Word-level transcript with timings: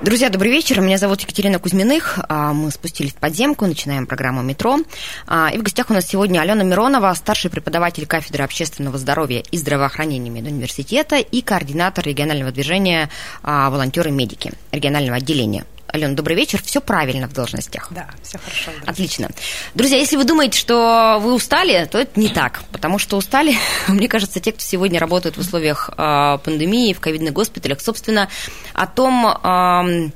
Друзья, 0.00 0.30
добрый 0.30 0.52
вечер. 0.52 0.80
Меня 0.80 0.96
зовут 0.96 1.22
Екатерина 1.22 1.58
Кузьминых. 1.58 2.20
А, 2.28 2.52
Мы 2.52 2.70
спустились 2.70 3.12
в 3.12 3.16
подземку, 3.16 3.66
начинаем 3.66 4.06
программу 4.06 4.42
«Метро». 4.42 4.78
А, 5.26 5.50
И 5.52 5.58
в 5.58 5.64
гостях 5.64 5.90
у 5.90 5.92
нас 5.92 6.06
сегодня 6.06 6.38
Алена 6.38 6.62
Миронова, 6.62 7.12
старший 7.14 7.50
преподаватель 7.50 8.06
кафедры 8.06 8.44
общественного 8.44 8.96
здоровья 8.96 9.42
и 9.50 9.58
здравоохранения 9.58 10.30
медуниверситета 10.30 11.16
и 11.16 11.42
координатор 11.42 12.04
регионального 12.04 12.52
движения 12.52 13.10
а, 13.42 13.70
«Волонтеры-медики» 13.70 14.52
регионального 14.70 15.16
отделения. 15.16 15.64
Алена, 15.90 16.14
добрый 16.14 16.36
вечер. 16.36 16.60
Все 16.62 16.82
правильно 16.82 17.26
в 17.28 17.32
должностях. 17.32 17.88
Да, 17.90 18.10
все 18.22 18.36
хорошо. 18.38 18.64
здравствуйте. 18.64 18.90
Отлично. 18.90 19.28
Друзья, 19.74 19.96
если 19.96 20.16
вы 20.16 20.24
думаете, 20.24 20.58
что 20.58 21.18
вы 21.20 21.32
устали, 21.32 21.88
то 21.90 21.98
это 21.98 22.20
не 22.20 22.28
так, 22.28 22.60
потому 22.72 22.98
что 22.98 23.16
устали, 23.16 23.56
мне 23.88 24.06
кажется, 24.06 24.38
те, 24.38 24.52
кто 24.52 24.60
сегодня 24.60 25.00
работают 25.00 25.36
в 25.36 25.40
условиях 25.40 25.88
а, 25.96 26.38
пандемии, 26.38 26.92
в 26.92 27.00
ковидных 27.00 27.32
госпиталях, 27.32 27.80
собственно, 27.80 28.28
о 28.74 28.86
том, 28.86 29.26
ам, 29.42 30.12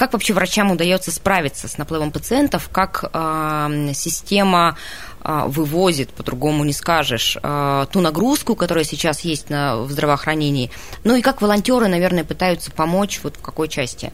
как 0.00 0.14
вообще 0.14 0.32
врачам 0.32 0.70
удается 0.70 1.12
справиться 1.12 1.68
с 1.68 1.76
наплывом 1.76 2.10
пациентов, 2.10 2.70
как 2.72 3.10
ам, 3.12 3.92
система 3.92 4.78
а, 5.20 5.46
вывозит, 5.46 6.08
по-другому 6.14 6.64
не 6.64 6.72
скажешь, 6.72 7.36
а, 7.42 7.84
ту 7.84 8.00
нагрузку, 8.00 8.56
которая 8.56 8.84
сейчас 8.84 9.20
есть 9.20 9.50
на, 9.50 9.76
в 9.76 9.90
здравоохранении. 9.90 10.70
Ну 11.04 11.16
и 11.16 11.20
как 11.20 11.42
волонтеры, 11.42 11.86
наверное, 11.88 12.24
пытаются 12.24 12.70
помочь, 12.70 13.20
вот 13.22 13.36
в 13.36 13.42
какой 13.42 13.68
части. 13.68 14.10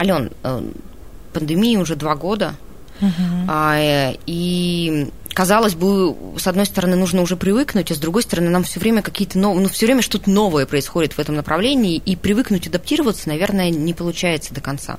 Ален, 0.00 0.32
э, 0.42 0.62
пандемии 1.32 1.76
уже 1.76 1.94
два 1.94 2.16
года, 2.16 2.56
а, 3.48 3.78
э, 3.78 4.16
и 4.26 5.12
казалось 5.34 5.74
бы, 5.74 6.16
с 6.38 6.46
одной 6.46 6.64
стороны, 6.64 6.96
нужно 6.96 7.20
уже 7.20 7.36
привыкнуть, 7.36 7.90
а 7.90 7.94
с 7.94 7.98
другой 7.98 8.22
стороны, 8.22 8.48
нам 8.50 8.64
все 8.64 8.80
время 8.80 9.02
какие-то 9.02 9.38
новые, 9.38 9.64
ну, 9.64 9.68
все 9.68 9.86
время 9.86 10.00
что-то 10.00 10.30
новое 10.30 10.64
происходит 10.64 11.12
в 11.14 11.18
этом 11.18 11.34
направлении, 11.34 11.96
и 11.96 12.16
привыкнуть, 12.16 12.66
адаптироваться, 12.68 13.28
наверное, 13.28 13.70
не 13.70 13.92
получается 13.92 14.54
до 14.54 14.60
конца. 14.60 14.98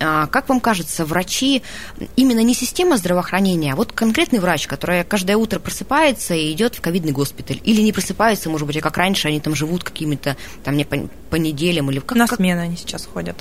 А, 0.00 0.26
Как 0.26 0.48
вам 0.48 0.60
кажется, 0.60 1.04
врачи, 1.04 1.62
именно 2.16 2.40
не 2.40 2.54
система 2.54 2.96
здравоохранения, 2.96 3.74
а 3.74 3.76
вот 3.76 3.92
конкретный 3.92 4.40
врач, 4.40 4.66
который 4.66 5.04
каждое 5.04 5.36
утро 5.36 5.58
просыпается 5.58 6.34
и 6.34 6.50
идет 6.52 6.74
в 6.74 6.80
ковидный 6.80 7.12
госпиталь, 7.12 7.60
или 7.62 7.80
не 7.82 7.92
просыпается, 7.92 8.48
может 8.50 8.66
быть, 8.66 8.76
а 8.78 8.80
как 8.80 8.96
раньше, 8.96 9.28
они 9.28 9.40
там 9.40 9.54
живут 9.54 9.84
какими-то, 9.84 10.36
там, 10.64 10.76
не 10.76 10.84
по, 10.84 10.96
по 11.30 11.36
неделям, 11.36 11.90
или 11.90 12.00
как, 12.00 12.16
На 12.16 12.26
как- 12.26 12.38
смены 12.38 12.60
они 12.60 12.76
сейчас 12.76 13.06
ходят. 13.06 13.36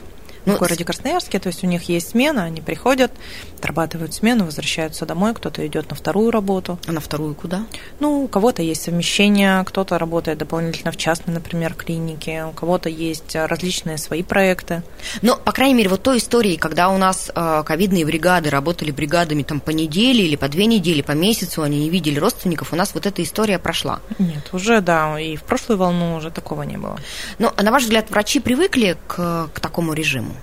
Ну, 0.48 0.56
в 0.56 0.59
городе 0.59 0.86
Красноярске, 0.86 1.40
то 1.40 1.48
есть 1.48 1.64
у 1.64 1.67
них 1.67 1.84
есть 1.84 2.09
смена, 2.09 2.45
они 2.45 2.62
приходят, 2.62 3.12
отрабатывают 3.58 4.14
смену, 4.14 4.45
возвращаются 4.45 5.06
домой, 5.06 5.34
кто-то 5.34 5.66
идет 5.67 5.89
на 5.89 5.95
вторую 5.95 6.31
работу. 6.31 6.80
А 6.88 6.94
на 6.94 7.02
вторую 7.02 7.36
куда? 7.36 7.66
Ну, 8.00 8.23
у 8.23 8.28
кого-то 8.30 8.62
есть 8.62 8.84
совмещение, 8.84 9.62
кто-то 9.66 9.98
работает 9.98 10.38
дополнительно 10.38 10.94
в 10.94 10.98
частной, 10.98 11.34
например, 11.34 11.73
клинике, 11.73 12.45
у 12.45 12.52
кого-то 12.52 12.88
есть 12.88 13.36
различные 13.36 13.98
свои 13.98 14.23
проекты. 14.23 14.84
Но, 15.22 15.36
по 15.36 15.52
крайней 15.52 15.73
мере, 15.73 15.89
вот 15.89 16.02
той 16.02 16.20
истории, 16.20 16.56
когда 16.56 16.89
у 16.89 16.98
нас 16.98 17.30
э, 17.36 17.64
ковидные 17.66 18.06
бригады 18.06 18.50
работали 18.50 18.92
бригадами 18.92 19.44
там 19.44 19.59
по 19.59 19.72
неделе 19.72 20.26
или 20.26 20.38
по 20.38 20.48
две 20.48 20.66
недели, 20.66 21.02
по 21.02 21.11
месяцу, 21.11 21.61
они 21.61 21.80
не 21.80 21.89
видели 21.89 22.20
родственников, 22.20 22.72
у 22.72 22.78
нас 22.78 22.94
вот 22.94 23.06
эта 23.06 23.22
история 23.22 23.59
прошла. 23.59 24.00
Нет, 24.17 24.48
уже, 24.54 24.80
да, 24.80 25.20
и 25.20 25.36
в 25.36 25.44
прошлую 25.44 25.78
волну 25.78 26.16
уже 26.16 26.32
такого 26.32 26.64
не 26.64 26.77
было. 26.77 26.98
Но, 27.38 27.54
а 27.54 27.64
на 27.64 27.72
ваш 27.72 27.83
взгляд, 27.83 28.10
врачи 28.10 28.39
привыкли 28.39 28.95
к, 29.08 29.49
к 29.54 29.60
такому 29.60 29.92
режиму? 29.92 30.36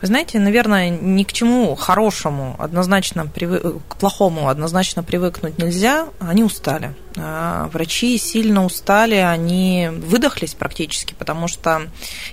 Вы 0.00 0.06
знаете, 0.06 0.38
наверное, 0.38 0.88
ни 0.88 1.24
к 1.24 1.32
чему 1.32 1.74
хорошему, 1.74 2.56
однозначно 2.58 3.26
привы- 3.32 3.82
к 3.86 3.96
плохому 3.96 4.48
однозначно 4.48 5.02
привыкнуть 5.02 5.58
нельзя. 5.58 6.08
Они 6.18 6.42
устали. 6.42 6.94
А, 7.18 7.68
Врачи 7.72 8.16
сильно 8.16 8.64
устали, 8.64 9.16
они 9.16 9.90
выдохлись 9.92 10.54
практически, 10.54 11.12
потому 11.12 11.48
что 11.48 11.82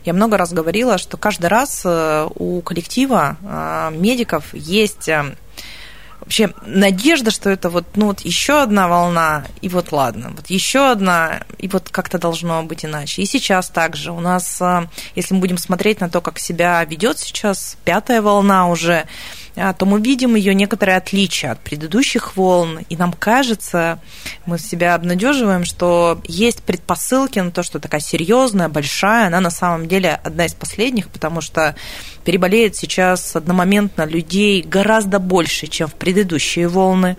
я 0.05 0.13
много 0.13 0.37
раз 0.37 0.53
говорила, 0.53 0.97
что 0.97 1.17
каждый 1.17 1.47
раз 1.47 1.81
э, 1.83 2.27
у 2.35 2.61
коллектива 2.61 3.37
а, 3.43 3.89
медиков 3.91 4.53
есть 4.53 5.09
э, 5.09 5.35
вообще 6.27 6.53
надежда, 6.65 7.31
что 7.31 7.49
это 7.49 7.69
вот, 7.69 7.85
ну 7.95 8.07
вот 8.07 8.19
еще 8.19 8.61
одна 8.61 8.89
волна, 8.89 9.45
и 9.61 9.69
вот 9.69 9.93
ладно, 9.93 10.33
вот 10.35 10.47
еще 10.49 10.91
одна, 10.91 11.43
и 11.57 11.69
вот 11.69 11.87
как-то 11.89 12.19
должно 12.19 12.61
быть 12.63 12.83
иначе. 12.83 13.21
И 13.21 13.25
сейчас 13.25 13.69
также 13.69 14.11
у 14.11 14.19
нас, 14.19 14.61
а, 14.61 14.87
если 15.15 15.33
мы 15.33 15.39
будем 15.39 15.57
смотреть 15.57 16.01
на 16.01 16.09
то, 16.09 16.19
как 16.19 16.37
себя 16.37 16.83
ведет 16.83 17.17
сейчас 17.17 17.77
пятая 17.85 18.21
волна 18.21 18.67
уже, 18.67 19.07
то 19.57 19.85
мы 19.87 19.99
видим 19.99 20.35
ее 20.35 20.53
некоторые 20.53 20.97
отличия 20.97 21.51
от 21.51 21.59
предыдущих 21.59 22.37
волн, 22.37 22.79
и 22.89 22.95
нам 22.95 23.11
кажется, 23.11 23.99
мы 24.45 24.59
себя 24.59 24.93
обнадеживаем, 24.93 25.65
что 25.65 26.21
есть 26.25 26.61
предпосылки 26.61 27.39
на 27.39 27.49
то, 27.49 27.63
что 27.63 27.79
такая 27.79 27.99
серьезная, 27.99 28.69
большая, 28.69 29.27
она 29.27 29.41
на 29.41 29.49
самом 29.49 29.87
деле 29.87 30.19
одна 30.23 30.45
из 30.45 30.53
последних, 30.53 31.09
потому 31.09 31.41
что 31.41 31.75
переболеет 32.23 32.75
сейчас 32.75 33.35
одномоментно 33.35 34.05
людей 34.05 34.61
гораздо 34.61 35.17
больше, 35.17 35.65
чем 35.65 35.87
в 35.87 35.95
предыдущие 35.95 36.67
волны. 36.67 37.17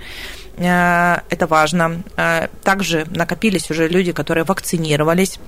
Э, 0.58 1.18
Это 1.30 1.48
важно. 1.48 2.02
Э, 2.16 2.48
Также 2.62 3.04
накопились 3.10 3.70
уже 3.70 3.88
люди, 3.88 4.12
которые 4.12 4.44
вакцинировались 4.44 5.38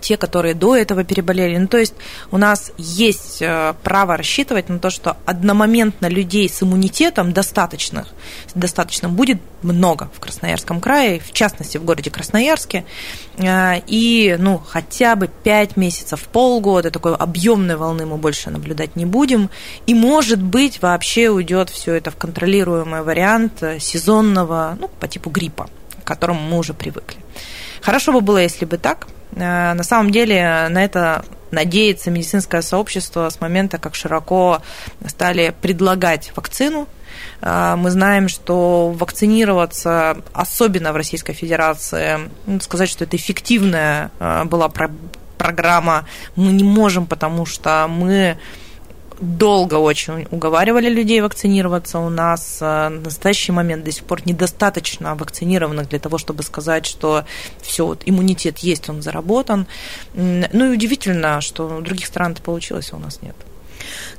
те, 0.00 0.16
которые 0.16 0.54
до 0.54 0.76
этого 0.76 1.04
переболели. 1.04 1.56
Ну, 1.56 1.68
то 1.68 1.78
есть 1.78 1.94
у 2.30 2.38
нас 2.38 2.72
есть 2.78 3.40
э, 3.40 3.74
право 3.82 4.16
рассчитывать 4.16 4.68
на 4.68 4.78
то, 4.78 4.90
что 4.90 5.16
одномоментно 5.24 6.06
людей 6.06 6.48
с 6.48 6.62
иммунитетом 6.62 7.32
достаточных, 7.32 8.08
достаточным 8.54 9.14
будет 9.14 9.40
много 9.62 10.10
в 10.14 10.20
Красноярском 10.20 10.80
крае, 10.80 11.20
в 11.20 11.32
частности 11.32 11.78
в 11.78 11.84
городе 11.84 12.10
Красноярске. 12.10 12.84
Э, 13.38 13.80
И 13.86 14.36
ну, 14.38 14.58
хотя 14.58 15.16
бы 15.16 15.28
5 15.28 15.76
месяцев, 15.76 16.28
полгода 16.32 16.90
такой 16.90 17.14
объемной 17.14 17.76
волны 17.76 18.06
мы 18.06 18.16
больше 18.16 18.50
наблюдать 18.50 18.96
не 18.96 19.06
будем. 19.06 19.50
И, 19.86 19.94
может 19.94 20.42
быть, 20.42 20.82
вообще 20.82 21.30
уйдет 21.30 21.70
все 21.70 21.94
это 21.94 22.10
в 22.10 22.16
контролируемый 22.16 23.02
вариант 23.02 23.62
э, 23.62 23.78
сезонного, 23.80 24.76
ну, 24.78 24.88
по 24.88 25.08
типу 25.08 25.30
гриппа, 25.30 25.68
к 26.02 26.06
которому 26.06 26.40
мы 26.40 26.58
уже 26.58 26.74
привыкли. 26.74 27.18
Хорошо 27.80 28.12
бы 28.12 28.20
было, 28.20 28.38
если 28.38 28.64
бы 28.64 28.78
так. 28.78 29.06
Э, 29.32 29.72
На 29.74 29.82
самом 29.82 30.10
деле 30.10 30.68
на 30.70 30.84
это 30.84 31.24
надеется 31.50 32.10
медицинское 32.10 32.62
сообщество 32.62 33.28
с 33.28 33.40
момента, 33.40 33.78
как 33.78 33.94
широко 33.94 34.62
стали 35.06 35.54
предлагать 35.62 36.32
вакцину. 36.36 36.86
Э, 37.40 37.74
Мы 37.76 37.90
знаем, 37.90 38.28
что 38.28 38.90
вакцинироваться, 38.90 40.18
особенно 40.32 40.92
в 40.92 40.96
Российской 40.96 41.32
Федерации, 41.34 42.18
ну, 42.46 42.60
сказать, 42.60 42.88
что 42.88 43.04
это 43.04 43.16
эффективная 43.16 44.10
э, 44.18 44.44
была 44.44 44.68
про- 44.68 44.90
программа, 45.38 46.06
мы 46.34 46.52
не 46.52 46.64
можем, 46.64 47.06
потому 47.06 47.46
что 47.46 47.86
мы 47.88 48.38
долго 49.20 49.74
очень 49.74 50.26
уговаривали 50.30 50.88
людей 50.88 51.20
вакцинироваться. 51.20 51.98
У 51.98 52.10
нас 52.10 52.58
э, 52.60 52.88
на 52.88 53.00
настоящий 53.00 53.52
момент 53.52 53.84
до 53.84 53.92
сих 53.92 54.04
пор 54.04 54.26
недостаточно 54.26 55.14
вакцинированных 55.14 55.88
для 55.88 55.98
того, 55.98 56.18
чтобы 56.18 56.42
сказать, 56.42 56.86
что 56.86 57.24
все, 57.62 57.86
вот 57.86 58.02
иммунитет 58.04 58.58
есть, 58.58 58.88
он 58.88 59.02
заработан. 59.02 59.66
Ну 60.14 60.72
и 60.72 60.74
удивительно, 60.74 61.40
что 61.40 61.78
у 61.78 61.80
других 61.80 62.06
стран 62.06 62.32
это 62.32 62.42
получилось, 62.42 62.90
а 62.92 62.96
у 62.96 63.00
нас 63.00 63.22
нет. 63.22 63.36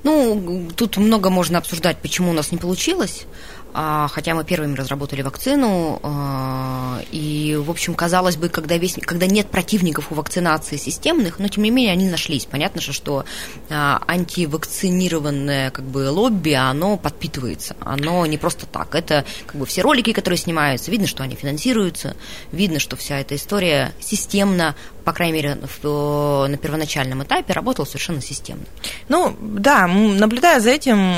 Ну, 0.03 0.69
тут 0.75 0.97
много 0.97 1.29
можно 1.29 1.57
обсуждать, 1.57 1.97
почему 1.97 2.31
у 2.31 2.33
нас 2.33 2.51
не 2.51 2.57
получилось. 2.57 3.25
А, 3.73 4.07
Хотя 4.07 4.33
мы 4.33 4.43
первыми 4.43 4.75
разработали 4.75 5.21
вакцину, 5.21 5.99
а, 6.03 7.01
и, 7.11 7.55
в 7.59 7.69
общем, 7.69 7.93
казалось 7.93 8.35
бы, 8.37 8.49
когда, 8.49 8.77
весь, 8.77 8.95
когда 9.01 9.27
нет 9.27 9.49
противников 9.49 10.11
у 10.11 10.15
вакцинации 10.15 10.77
системных, 10.77 11.39
но, 11.39 11.47
тем 11.47 11.63
не 11.63 11.69
менее, 11.71 11.93
они 11.93 12.09
нашлись. 12.09 12.45
Понятно 12.45 12.81
же, 12.81 12.93
что 12.93 13.25
а, 13.69 14.01
антивакцинированное 14.07 15.71
как 15.71 15.85
бы, 15.85 16.09
лобби, 16.09 16.51
оно 16.51 16.97
подпитывается. 16.97 17.75
Оно 17.81 18.25
не 18.25 18.37
просто 18.37 18.65
так. 18.65 18.95
Это 18.95 19.25
как 19.45 19.55
бы 19.55 19.65
все 19.65 19.81
ролики, 19.81 20.13
которые 20.13 20.37
снимаются, 20.37 20.91
видно, 20.91 21.07
что 21.07 21.23
они 21.23 21.35
финансируются, 21.35 22.15
видно, 22.51 22.79
что 22.79 22.95
вся 22.95 23.19
эта 23.19 23.35
история 23.35 23.93
системно, 23.99 24.75
по 25.03 25.13
крайней 25.13 25.33
мере, 25.33 25.57
в- 25.81 26.47
на 26.47 26.57
первоначальном 26.57 27.23
этапе 27.23 27.53
работала 27.53 27.85
совершенно 27.85 28.21
системно. 28.21 28.65
Ну, 29.09 29.35
да, 29.39 29.87
наблюдая 29.87 30.59
за 30.59 30.71
этим, 30.71 31.13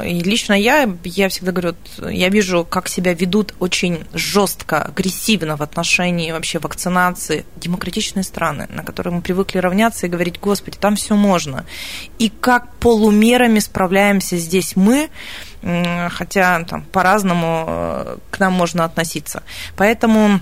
лично 0.00 0.54
я, 0.54 0.88
я 1.04 1.28
всегда 1.28 1.52
говорю, 1.52 1.74
я 2.08 2.28
вижу, 2.28 2.64
как 2.64 2.88
себя 2.88 3.14
ведут 3.14 3.54
очень 3.60 4.04
жестко, 4.12 4.82
агрессивно 4.82 5.56
в 5.56 5.62
отношении 5.62 6.32
вообще 6.32 6.58
вакцинации 6.58 7.44
демократичные 7.56 8.22
страны, 8.22 8.66
на 8.70 8.82
которые 8.82 9.14
мы 9.14 9.22
привыкли 9.22 9.58
равняться 9.58 10.06
и 10.06 10.10
говорить, 10.10 10.40
господи, 10.40 10.76
там 10.78 10.96
все 10.96 11.14
можно. 11.14 11.64
И 12.18 12.28
как 12.28 12.74
полумерами 12.76 13.58
справляемся 13.58 14.36
здесь 14.36 14.76
мы, 14.76 15.08
хотя 16.10 16.62
там 16.64 16.82
по-разному 16.82 17.64
э, 17.68 18.16
к 18.30 18.38
нам 18.38 18.52
можно 18.52 18.84
относиться. 18.84 19.42
Поэтому 19.76 20.40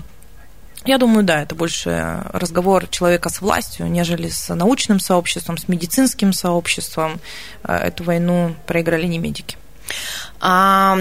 я 0.85 0.97
думаю, 0.97 1.23
да, 1.23 1.41
это 1.41 1.55
больше 1.55 2.23
разговор 2.33 2.87
человека 2.87 3.29
с 3.29 3.39
властью, 3.39 3.89
нежели 3.89 4.27
с 4.27 4.53
научным 4.53 4.99
сообществом, 4.99 5.57
с 5.57 5.69
медицинским 5.69 6.33
сообществом. 6.33 7.21
Э, 7.63 7.75
эту 7.75 8.03
войну 8.03 8.55
проиграли 8.67 9.05
не 9.05 9.17
медики. 9.17 9.57
А, 10.39 10.97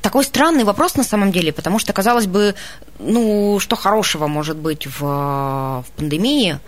такой 0.00 0.24
странный 0.24 0.64
вопрос 0.64 0.96
на 0.96 1.04
самом 1.04 1.32
деле, 1.32 1.52
потому 1.52 1.78
что, 1.78 1.92
казалось 1.92 2.26
бы, 2.26 2.54
ну, 2.98 3.58
что 3.60 3.76
хорошего 3.76 4.26
может 4.26 4.56
быть 4.56 4.86
в, 4.86 5.00
в 5.00 5.86
пандемии, 5.96 6.58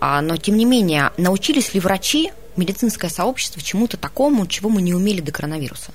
а, 0.00 0.20
но 0.20 0.36
тем 0.36 0.56
не 0.56 0.64
менее, 0.64 1.12
научились 1.16 1.74
ли 1.74 1.80
врачи, 1.80 2.32
медицинское 2.56 3.08
сообщество 3.08 3.62
чему-то 3.62 3.96
такому, 3.96 4.46
чего 4.46 4.68
мы 4.68 4.82
не 4.82 4.94
умели 4.94 5.20
до 5.20 5.32
коронавируса? 5.32 5.92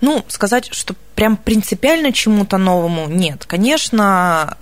Ну, 0.00 0.24
сказать, 0.28 0.68
что 0.72 0.94
прям 1.14 1.36
принципиально 1.36 2.12
чему-то 2.12 2.58
новому 2.58 3.08
нет. 3.08 3.44
Конечно, 3.46 4.56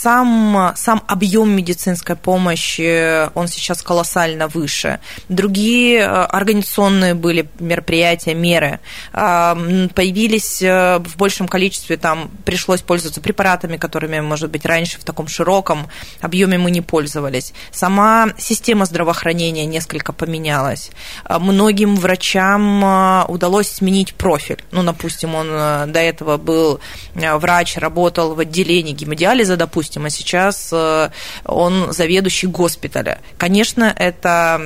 сам, 0.00 0.72
сам 0.76 1.02
объем 1.08 1.50
медицинской 1.50 2.14
помощи, 2.14 3.28
он 3.34 3.48
сейчас 3.48 3.82
колоссально 3.82 4.46
выше. 4.46 5.00
Другие 5.28 6.00
э, 6.00 6.04
организационные 6.04 7.14
были 7.14 7.48
мероприятия, 7.58 8.34
меры. 8.34 8.78
А, 9.12 9.58
появились 9.94 10.62
э, 10.62 10.98
в 10.98 11.16
большем 11.16 11.48
количестве, 11.48 11.96
там 11.96 12.30
пришлось 12.44 12.80
пользоваться 12.80 13.20
препаратами, 13.20 13.76
которыми, 13.76 14.20
может 14.20 14.50
быть, 14.50 14.64
раньше 14.64 15.00
в 15.00 15.04
таком 15.04 15.26
широком 15.26 15.88
объеме 16.20 16.58
мы 16.58 16.70
не 16.70 16.80
пользовались. 16.80 17.52
Сама 17.72 18.28
система 18.38 18.84
здравоохранения 18.84 19.66
несколько 19.66 20.12
поменялась. 20.12 20.90
А, 21.24 21.40
многим 21.40 21.96
врачам 21.96 22.84
э, 22.84 23.24
удалось 23.28 23.68
сменить 23.68 24.14
профиль. 24.14 24.62
Ну, 24.70 24.84
допустим, 24.84 25.34
он 25.34 25.48
до 25.48 26.00
этого 26.00 26.36
был 26.36 26.80
врач, 27.14 27.76
работал 27.76 28.34
в 28.34 28.40
отделении 28.40 28.92
гемодиализа, 28.92 29.56
допустим, 29.56 29.87
допустим, 29.88 30.04
а 30.04 30.10
сейчас 30.10 30.70
э, 30.72 31.10
он 31.44 31.92
заведующий 31.92 32.46
госпиталя. 32.46 33.18
Конечно, 33.38 33.92
это, 33.96 34.60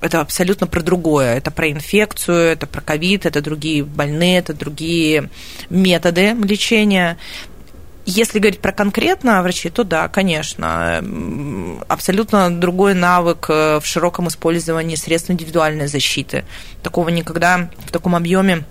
это 0.00 0.20
абсолютно 0.20 0.66
про 0.66 0.80
другое. 0.80 1.34
Это 1.34 1.50
про 1.50 1.70
инфекцию, 1.70 2.52
это 2.52 2.66
про 2.66 2.80
ковид, 2.80 3.26
это 3.26 3.40
другие 3.40 3.84
больные, 3.84 4.38
это 4.38 4.54
другие 4.54 5.28
методы 5.70 6.34
лечения. 6.42 7.18
Если 8.04 8.40
говорить 8.40 8.60
про 8.60 8.72
конкретно 8.72 9.42
врачей, 9.42 9.70
то 9.70 9.84
да, 9.84 10.08
конечно, 10.08 11.04
абсолютно 11.88 12.50
другой 12.50 12.94
навык 12.94 13.46
э, 13.48 13.80
в 13.80 13.86
широком 13.86 14.28
использовании 14.28 14.96
средств 14.96 15.30
индивидуальной 15.30 15.86
защиты. 15.86 16.44
Такого 16.82 17.10
никогда 17.10 17.70
в 17.86 17.92
таком 17.92 18.16
объеме 18.16 18.64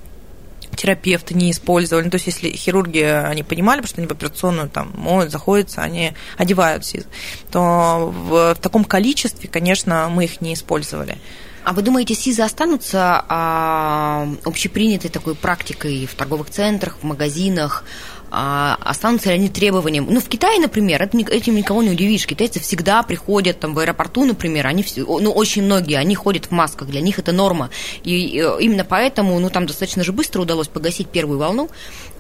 терапевты 0.76 1.34
не 1.34 1.52
использовали. 1.52 2.06
Ну, 2.06 2.12
то 2.12 2.16
есть, 2.16 2.28
если 2.28 2.50
хирурги, 2.50 3.00
они 3.00 3.44
понимали, 3.44 3.86
что 3.86 4.00
они 4.00 4.08
в 4.08 4.12
операционную 4.12 4.70
там 4.70 4.94
моют, 4.96 5.32
заходятся, 5.32 5.82
они 5.82 6.14
одеваются, 6.38 7.04
то 7.52 8.12
в, 8.14 8.56
в 8.56 8.60
таком 8.60 8.84
количестве, 8.86 9.50
конечно, 9.50 10.10
мы 10.10 10.26
их 10.26 10.42
не 10.42 10.54
использовали. 10.54 11.18
А 11.64 11.74
вы 11.74 11.84
думаете, 11.84 12.16
СИЗы 12.16 12.42
останутся 12.42 13.24
а, 13.30 14.28
общепринятой 14.46 15.12
такой 15.12 15.36
практикой 15.36 16.08
в 16.08 16.16
торговых 16.16 16.50
центрах, 16.50 16.98
в 17.02 17.04
магазинах? 17.04 17.84
А 18.32 18.78
останутся 18.80 19.30
ли 19.30 19.36
они 19.36 19.50
требованием. 19.50 20.08
Ну, 20.10 20.22
в 20.22 20.30
Китае, 20.30 20.60
например, 20.60 21.04
это, 21.04 21.18
этим 21.18 21.56
никого 21.56 21.84
не 21.84 21.92
удивишь. 21.92 22.26
Китайцы 22.26 22.60
всегда 22.60 23.04
приходят 23.04 23.60
там 23.60 23.74
в 23.74 23.80
аэропорту, 23.80 24.24
например, 24.24 24.68
они, 24.68 24.86
ну, 24.96 25.32
очень 25.32 25.64
многие, 25.64 25.98
они 25.98 26.16
ходят 26.16 26.46
в 26.46 26.52
масках, 26.52 26.88
для 26.88 27.02
них 27.02 27.20
это 27.20 27.34
норма. 27.34 27.70
И 28.04 28.38
именно 28.60 28.86
поэтому, 28.86 29.38
ну, 29.40 29.50
там 29.50 29.66
достаточно 29.66 30.04
же 30.04 30.14
быстро 30.14 30.42
удалось 30.42 30.70
погасить 30.70 31.10
первую 31.10 31.40
волну, 31.40 31.70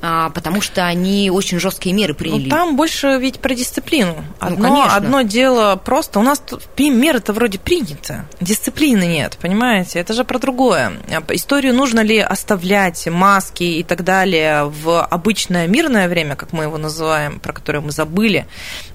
потому 0.01 0.61
что 0.61 0.85
они 0.85 1.29
очень 1.29 1.59
жесткие 1.59 1.93
меры 1.95 2.13
приняли. 2.13 2.45
Ну, 2.45 2.49
там 2.49 2.75
больше 2.75 3.17
ведь 3.19 3.39
про 3.39 3.53
дисциплину. 3.53 4.15
Ну, 4.41 4.47
одно, 4.47 4.67
ну, 4.67 4.83
одно 4.89 5.21
дело 5.21 5.75
просто, 5.75 6.19
у 6.19 6.23
нас 6.23 6.41
меры-то 6.77 7.33
вроде 7.33 7.59
приняты, 7.59 8.23
дисциплины 8.39 9.05
нет, 9.05 9.37
понимаете? 9.39 9.99
Это 9.99 10.13
же 10.13 10.23
про 10.23 10.39
другое. 10.39 10.93
Историю 11.29 11.73
нужно 11.73 11.99
ли 11.99 12.19
оставлять, 12.19 13.07
маски 13.07 13.63
и 13.63 13.83
так 13.83 14.03
далее 14.03 14.65
в 14.65 15.03
обычное 15.03 15.67
мирное 15.67 16.09
время, 16.09 16.35
как 16.35 16.53
мы 16.53 16.63
его 16.63 16.77
называем, 16.77 17.39
про 17.39 17.53
которое 17.53 17.81
мы 17.81 17.91
забыли 17.91 18.47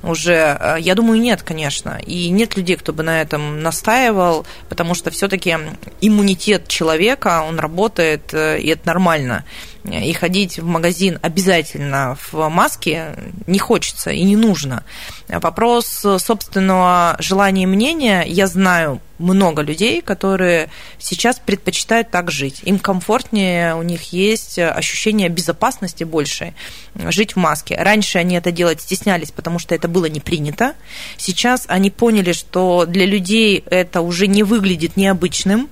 уже, 0.02 0.58
э, 0.60 0.76
я 0.80 0.94
думаю, 0.94 1.20
нет, 1.20 1.42
конечно. 1.42 1.98
И 2.04 2.30
нет 2.30 2.56
людей, 2.56 2.76
кто 2.76 2.92
бы 2.92 3.02
на 3.02 3.20
этом 3.20 3.62
настаивал, 3.62 4.46
потому 4.68 4.94
что 4.94 5.10
все-таки 5.10 5.56
иммунитет 6.00 6.68
человека, 6.68 7.44
он 7.46 7.58
работает, 7.58 8.32
э, 8.32 8.58
и 8.60 8.68
это 8.68 8.86
нормально 8.86 9.44
и 9.90 10.12
ходить 10.12 10.58
в 10.58 10.66
магазин 10.66 11.18
обязательно 11.22 12.16
в 12.30 12.48
маске 12.48 13.14
не 13.46 13.58
хочется 13.58 14.10
и 14.10 14.22
не 14.22 14.36
нужно. 14.36 14.84
Вопрос 15.28 15.86
собственного 16.18 17.16
желания 17.18 17.64
и 17.64 17.66
мнения, 17.66 18.22
я 18.26 18.46
знаю 18.46 19.00
много 19.18 19.62
людей, 19.62 20.02
которые 20.02 20.68
сейчас 20.98 21.38
предпочитают 21.38 22.10
так 22.10 22.30
жить. 22.30 22.60
Им 22.64 22.78
комфортнее, 22.78 23.74
у 23.74 23.82
них 23.82 24.12
есть 24.12 24.58
ощущение 24.58 25.28
безопасности 25.30 26.04
больше 26.04 26.52
жить 26.94 27.32
в 27.32 27.36
маске. 27.36 27.76
Раньше 27.76 28.18
они 28.18 28.36
это 28.36 28.52
делать 28.52 28.82
стеснялись, 28.82 29.30
потому 29.30 29.58
что 29.58 29.74
это 29.74 29.88
было 29.88 30.04
не 30.06 30.20
принято. 30.20 30.74
Сейчас 31.16 31.64
они 31.68 31.90
поняли, 31.90 32.32
что 32.32 32.84
для 32.86 33.06
людей 33.06 33.64
это 33.70 34.02
уже 34.02 34.26
не 34.26 34.42
выглядит 34.42 34.96
необычным. 34.96 35.70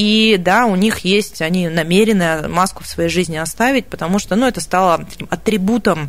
И 0.00 0.38
да, 0.38 0.64
у 0.64 0.76
них 0.76 1.00
есть, 1.00 1.42
они 1.42 1.68
намерены 1.68 2.48
маску 2.48 2.82
в 2.84 2.86
своей 2.86 3.10
жизни 3.10 3.36
оставить, 3.36 3.84
потому 3.84 4.18
что 4.18 4.34
ну, 4.34 4.46
это 4.46 4.62
стало 4.62 5.06
атрибутом 5.28 6.08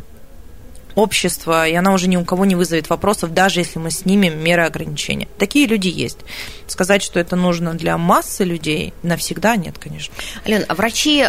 общества, 0.94 1.66
и 1.66 1.74
она 1.74 1.92
уже 1.92 2.08
ни 2.08 2.16
у 2.16 2.24
кого 2.24 2.44
не 2.44 2.54
вызовет 2.54 2.90
вопросов, 2.90 3.32
даже 3.34 3.60
если 3.60 3.78
мы 3.78 3.90
снимем 3.90 4.42
меры 4.42 4.64
ограничения. 4.64 5.28
Такие 5.38 5.66
люди 5.66 5.88
есть. 5.88 6.18
Сказать, 6.66 7.02
что 7.02 7.20
это 7.20 7.36
нужно 7.36 7.74
для 7.74 7.98
массы 7.98 8.44
людей, 8.44 8.94
навсегда 9.02 9.56
нет, 9.56 9.78
конечно. 9.78 10.14
Лен, 10.44 10.64
а 10.68 10.74
врачи 10.74 11.26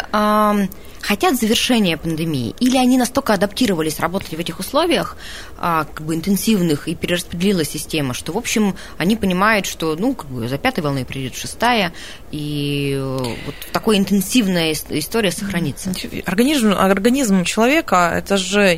хотят 1.04 1.36
завершения 1.38 1.98
пандемии, 1.98 2.54
или 2.60 2.78
они 2.78 2.96
настолько 2.96 3.34
адаптировались 3.34 4.00
работать 4.00 4.30
в 4.30 4.38
этих 4.38 4.58
условиях, 4.58 5.16
а, 5.58 5.84
как 5.84 6.06
бы 6.06 6.14
интенсивных, 6.14 6.88
и 6.88 6.94
перераспределила 6.94 7.62
система, 7.62 8.14
что, 8.14 8.32
в 8.32 8.38
общем, 8.38 8.74
они 8.96 9.16
понимают, 9.16 9.66
что, 9.66 9.96
ну, 9.96 10.14
как 10.14 10.30
бы 10.30 10.48
за 10.48 10.56
пятой 10.56 10.80
волной 10.80 11.04
придет 11.04 11.36
шестая, 11.36 11.92
и 12.30 12.94
э, 12.96 13.18
вот 13.46 13.54
такая 13.70 13.98
интенсивная 13.98 14.72
история 14.72 15.30
сохранится. 15.30 15.92
Организм, 16.24 16.72
организм 16.72 17.44
человека– 17.44 18.10
это 18.16 18.38
же 18.38 18.76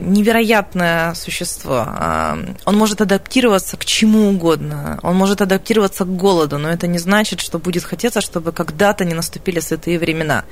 невероятное 0.76 1.14
существо. 1.14 1.85
А, 1.87 2.38
он 2.64 2.76
может 2.76 3.00
адаптироваться 3.00 3.76
к 3.76 3.85
чему 3.85 4.28
угодно, 4.28 4.99
он 5.02 5.16
может 5.16 5.40
адаптироваться 5.40 6.04
к 6.04 6.16
голоду, 6.16 6.59
но 6.59 6.68
это 6.68 6.87
не 6.87 6.99
значит, 6.99 7.40
что 7.40 7.59
будет 7.59 7.85
хотеться, 7.85 8.21
чтобы 8.21 8.52
когда-то 8.52 9.04
не 9.04 9.14
наступили 9.14 9.61
святые 9.61 9.99
времена. 9.99 10.45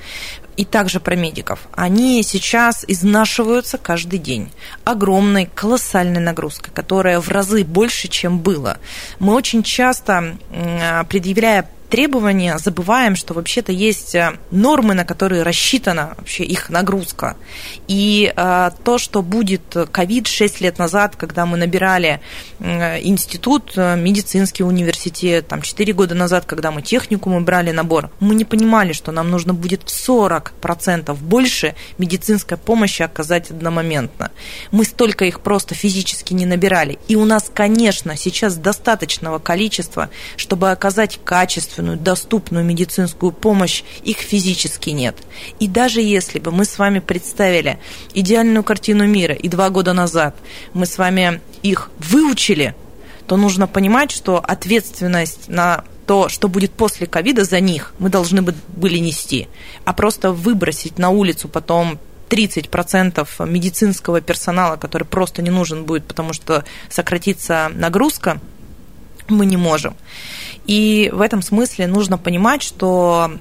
И 0.57 0.65
также 0.65 0.99
про 0.99 1.15
медиков 1.15 1.59
они 1.75 2.23
сейчас 2.23 2.85
изнашиваются 2.87 3.77
каждый 3.77 4.19
день 4.19 4.51
огромной, 4.85 5.49
колоссальной 5.53 6.21
нагрузкой, 6.21 6.73
которая 6.73 7.19
в 7.19 7.29
разы 7.29 7.63
больше, 7.63 8.07
чем 8.07 8.39
было. 8.39 8.77
Мы 9.19 9.33
очень 9.33 9.63
часто, 9.63 10.37
предъявляя 11.09 11.69
требования, 11.95 12.57
забываем, 12.57 13.15
что 13.15 13.33
вообще-то 13.33 13.71
есть 13.71 14.15
э, 14.15 14.37
нормы, 14.51 14.95
на 14.95 15.05
которые 15.05 15.43
рассчитана 15.43 16.13
вообще 16.17 16.43
их 16.43 16.69
нагрузка. 16.69 17.37
И 17.87 18.33
э, 18.35 18.71
то, 18.83 18.97
что 18.97 19.21
будет 19.21 19.77
ковид 19.93 20.27
6 20.27 20.59
лет 20.59 20.77
назад, 20.77 21.15
когда 21.15 21.45
мы 21.45 21.55
набирали 21.55 22.19
э, 22.59 23.01
институт, 23.01 23.77
медицинский 23.77 24.63
университет, 24.63 25.47
там 25.47 25.61
4 25.61 25.93
года 25.93 26.15
назад, 26.15 26.43
когда 26.43 26.69
мы 26.71 26.81
технику 26.81 27.29
мы 27.29 27.39
брали 27.39 27.71
набор, 27.71 28.09
мы 28.19 28.35
не 28.35 28.43
понимали, 28.43 28.91
что 28.91 29.13
нам 29.13 29.31
нужно 29.31 29.53
будет 29.53 29.83
в 29.83 30.09
40% 30.09 31.15
больше 31.15 31.75
медицинской 31.97 32.57
помощи 32.57 33.03
оказать 33.03 33.51
одномоментно. 33.51 34.31
Мы 34.71 34.83
столько 34.83 35.23
их 35.23 35.39
просто 35.39 35.75
физически 35.75 36.33
не 36.33 36.45
набирали. 36.45 36.99
И 37.07 37.15
у 37.15 37.23
нас, 37.23 37.49
конечно, 37.53 38.17
сейчас 38.17 38.57
достаточного 38.57 39.39
количества, 39.39 40.09
чтобы 40.35 40.71
оказать 40.71 41.21
качество 41.23 41.84
качественную, 41.85 41.97
доступную 41.97 42.65
медицинскую 42.65 43.31
помощь, 43.31 43.83
их 44.03 44.17
физически 44.17 44.91
нет. 44.91 45.15
И 45.59 45.67
даже 45.67 46.01
если 46.01 46.39
бы 46.39 46.51
мы 46.51 46.65
с 46.65 46.77
вами 46.77 46.99
представили 46.99 47.77
идеальную 48.13 48.63
картину 48.63 49.07
мира, 49.07 49.35
и 49.35 49.47
два 49.49 49.69
года 49.69 49.93
назад 49.93 50.35
мы 50.73 50.85
с 50.85 50.97
вами 50.97 51.41
их 51.63 51.89
выучили, 51.99 52.75
то 53.27 53.37
нужно 53.37 53.67
понимать, 53.67 54.11
что 54.11 54.37
ответственность 54.37 55.47
на 55.47 55.83
то, 56.07 56.29
что 56.29 56.47
будет 56.47 56.71
после 56.71 57.07
ковида 57.07 57.43
за 57.43 57.59
них, 57.59 57.93
мы 57.99 58.09
должны 58.09 58.41
были 58.41 58.99
нести. 58.99 59.47
А 59.85 59.93
просто 59.93 60.31
выбросить 60.31 60.99
на 60.99 61.09
улицу 61.09 61.47
потом 61.47 61.99
30% 62.29 63.47
медицинского 63.47 64.21
персонала, 64.21 64.77
который 64.77 65.03
просто 65.03 65.41
не 65.41 65.51
нужен 65.51 65.85
будет, 65.85 66.05
потому 66.05 66.33
что 66.33 66.63
сократится 66.89 67.71
нагрузка, 67.73 68.39
мы 69.27 69.45
не 69.45 69.57
можем. 69.57 69.95
И 70.65 71.09
в 71.13 71.21
этом 71.21 71.41
смысле 71.41 71.87
нужно 71.87 72.17
понимать, 72.17 72.63
что 72.63 73.31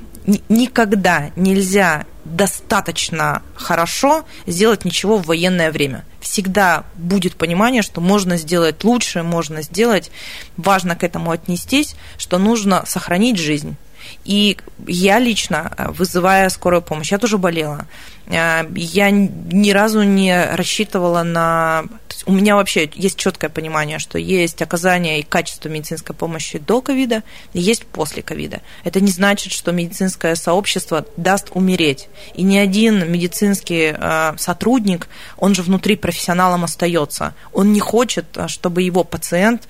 никогда 0.49 1.31
нельзя 1.37 2.07
достаточно 2.25 3.43
хорошо 3.55 4.25
сделать 4.47 4.85
ничего 4.85 5.19
в 5.19 5.27
военное 5.27 5.71
время. 5.71 6.05
Всегда 6.21 6.85
будет 6.97 7.37
понимание, 7.37 7.83
что 7.83 8.01
можно 8.01 8.39
сделать 8.39 8.83
лучше, 8.85 9.23
можно 9.23 9.63
сделать. 9.63 10.11
Важно 10.57 10.97
к 10.97 11.05
этому 11.05 11.31
отнестись, 11.31 11.97
что 12.17 12.39
нужно 12.39 12.85
сохранить 12.87 13.39
жизнь. 13.39 13.77
И 14.25 14.57
я 14.87 15.19
лично, 15.19 15.73
вызывая 15.97 16.49
скорую 16.49 16.83
помощь, 16.83 17.13
я 17.13 17.19
тоже 17.19 17.37
болела. 17.37 17.87
Э, 18.27 18.63
я 18.75 19.11
ни 19.11 19.71
разу 19.71 20.03
не 20.03 20.47
рассчитывала 20.55 21.23
на... 21.23 21.85
У 22.27 22.33
меня 22.33 22.57
вообще 22.57 22.91
есть 22.95 23.19
четкое 23.19 23.51
понимание, 23.51 23.99
что 23.99 24.19
есть 24.19 24.63
оказание 24.63 25.21
и 25.21 25.23
качество 25.23 25.69
медицинской 25.69 26.15
помощи 26.15 26.59
до 26.59 26.81
ковида, 26.81 27.23
и 27.53 27.61
есть 27.61 27.85
после 27.87 28.23
ковида. 28.23 28.63
Это 28.85 29.01
не 29.01 29.11
значит, 29.11 29.53
что 29.53 29.73
медицинское 29.73 30.35
сообщество 30.37 31.05
даст 31.17 31.49
умереть. 31.53 32.09
И 32.35 32.43
ни 32.43 32.57
один 32.57 33.11
медицинский 33.11 33.95
э, 33.95 34.35
сотрудник, 34.39 35.09
он 35.37 35.55
же 35.55 35.63
внутри 35.63 35.97
профессионалом 35.97 36.65
остается. 36.65 37.35
Он 37.53 37.73
не 37.73 37.81
хочет, 37.81 38.25
э, 38.37 38.49
чтобы 38.49 38.83
его 38.83 39.05
пациент 39.05 39.69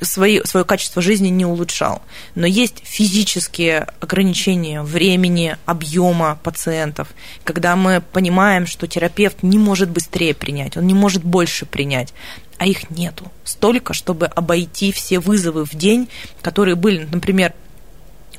свои, 0.00 0.40
свое 0.44 0.64
качество 0.64 1.02
жизни 1.02 1.28
не 1.28 1.44
улучшал. 1.44 2.00
Но 2.34 2.46
есть 2.46 2.82
физические 2.82 3.86
ограничения 4.00 4.82
времени, 4.82 5.56
объема 5.66 6.38
пациента, 6.42 6.89
пациентов, 6.90 7.08
когда 7.44 7.76
мы 7.76 8.00
понимаем, 8.00 8.66
что 8.66 8.86
терапевт 8.86 9.42
не 9.42 9.58
может 9.58 9.90
быстрее 9.90 10.34
принять, 10.34 10.76
он 10.76 10.86
не 10.86 10.94
может 10.94 11.24
больше 11.24 11.66
принять, 11.66 12.12
а 12.58 12.66
их 12.66 12.90
нету. 12.90 13.30
Столько, 13.44 13.94
чтобы 13.94 14.26
обойти 14.26 14.92
все 14.92 15.18
вызовы 15.18 15.64
в 15.64 15.74
день, 15.74 16.08
которые 16.42 16.74
были, 16.74 17.06
например, 17.10 17.52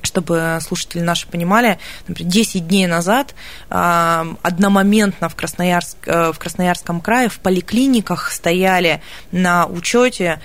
чтобы 0.03 0.57
слушатели 0.61 1.01
наши 1.01 1.27
понимали, 1.27 1.77
например, 2.07 2.31
10 2.31 2.67
дней 2.67 2.87
назад 2.87 3.35
э, 3.69 4.35
одномоментно 4.41 5.29
в, 5.29 5.35
Красноярск, 5.35 5.97
э, 6.07 6.31
в 6.33 6.39
Красноярском 6.39 7.01
крае 7.01 7.29
в 7.29 7.39
поликлиниках 7.39 8.31
стояли 8.31 9.01
на 9.31 9.67
учете 9.67 10.41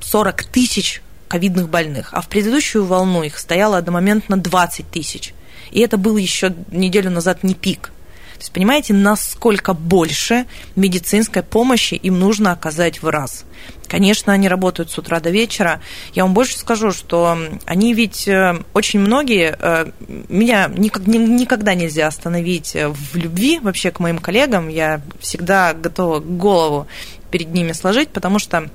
40 0.00 0.44
тысяч 0.44 1.02
ковидных 1.26 1.70
больных, 1.70 2.12
а 2.12 2.20
в 2.20 2.28
предыдущую 2.28 2.84
волну 2.84 3.22
их 3.22 3.38
стояло 3.38 3.78
одномоментно 3.78 4.36
20 4.36 4.90
тысяч. 4.90 5.32
И 5.70 5.80
это 5.80 5.96
был 5.96 6.16
еще 6.16 6.54
неделю 6.70 7.10
назад 7.10 7.42
не 7.42 7.54
пик. 7.54 7.90
То 8.38 8.42
есть, 8.42 8.52
понимаете, 8.52 8.94
насколько 8.94 9.74
больше 9.74 10.46
медицинской 10.76 11.42
помощи 11.42 11.94
им 11.94 12.20
нужно 12.20 12.52
оказать 12.52 13.02
в 13.02 13.08
раз. 13.08 13.44
Конечно, 13.88 14.32
они 14.32 14.48
работают 14.48 14.92
с 14.92 14.98
утра 14.98 15.18
до 15.18 15.30
вечера. 15.30 15.80
Я 16.14 16.22
вам 16.22 16.34
больше 16.34 16.56
скажу, 16.56 16.92
что 16.92 17.36
они 17.64 17.94
ведь 17.94 18.28
э, 18.28 18.62
очень 18.74 19.00
многие, 19.00 19.56
э, 19.58 19.90
меня 20.28 20.68
никогда 20.68 21.74
нельзя 21.74 22.06
остановить 22.06 22.76
в 22.76 23.16
любви 23.16 23.58
вообще 23.58 23.90
к 23.90 23.98
моим 23.98 24.18
коллегам. 24.18 24.68
Я 24.68 25.00
всегда 25.18 25.74
готова 25.74 26.20
голову 26.20 26.86
перед 27.32 27.48
ними 27.48 27.72
сложить, 27.72 28.10
потому 28.10 28.38
что 28.38 28.70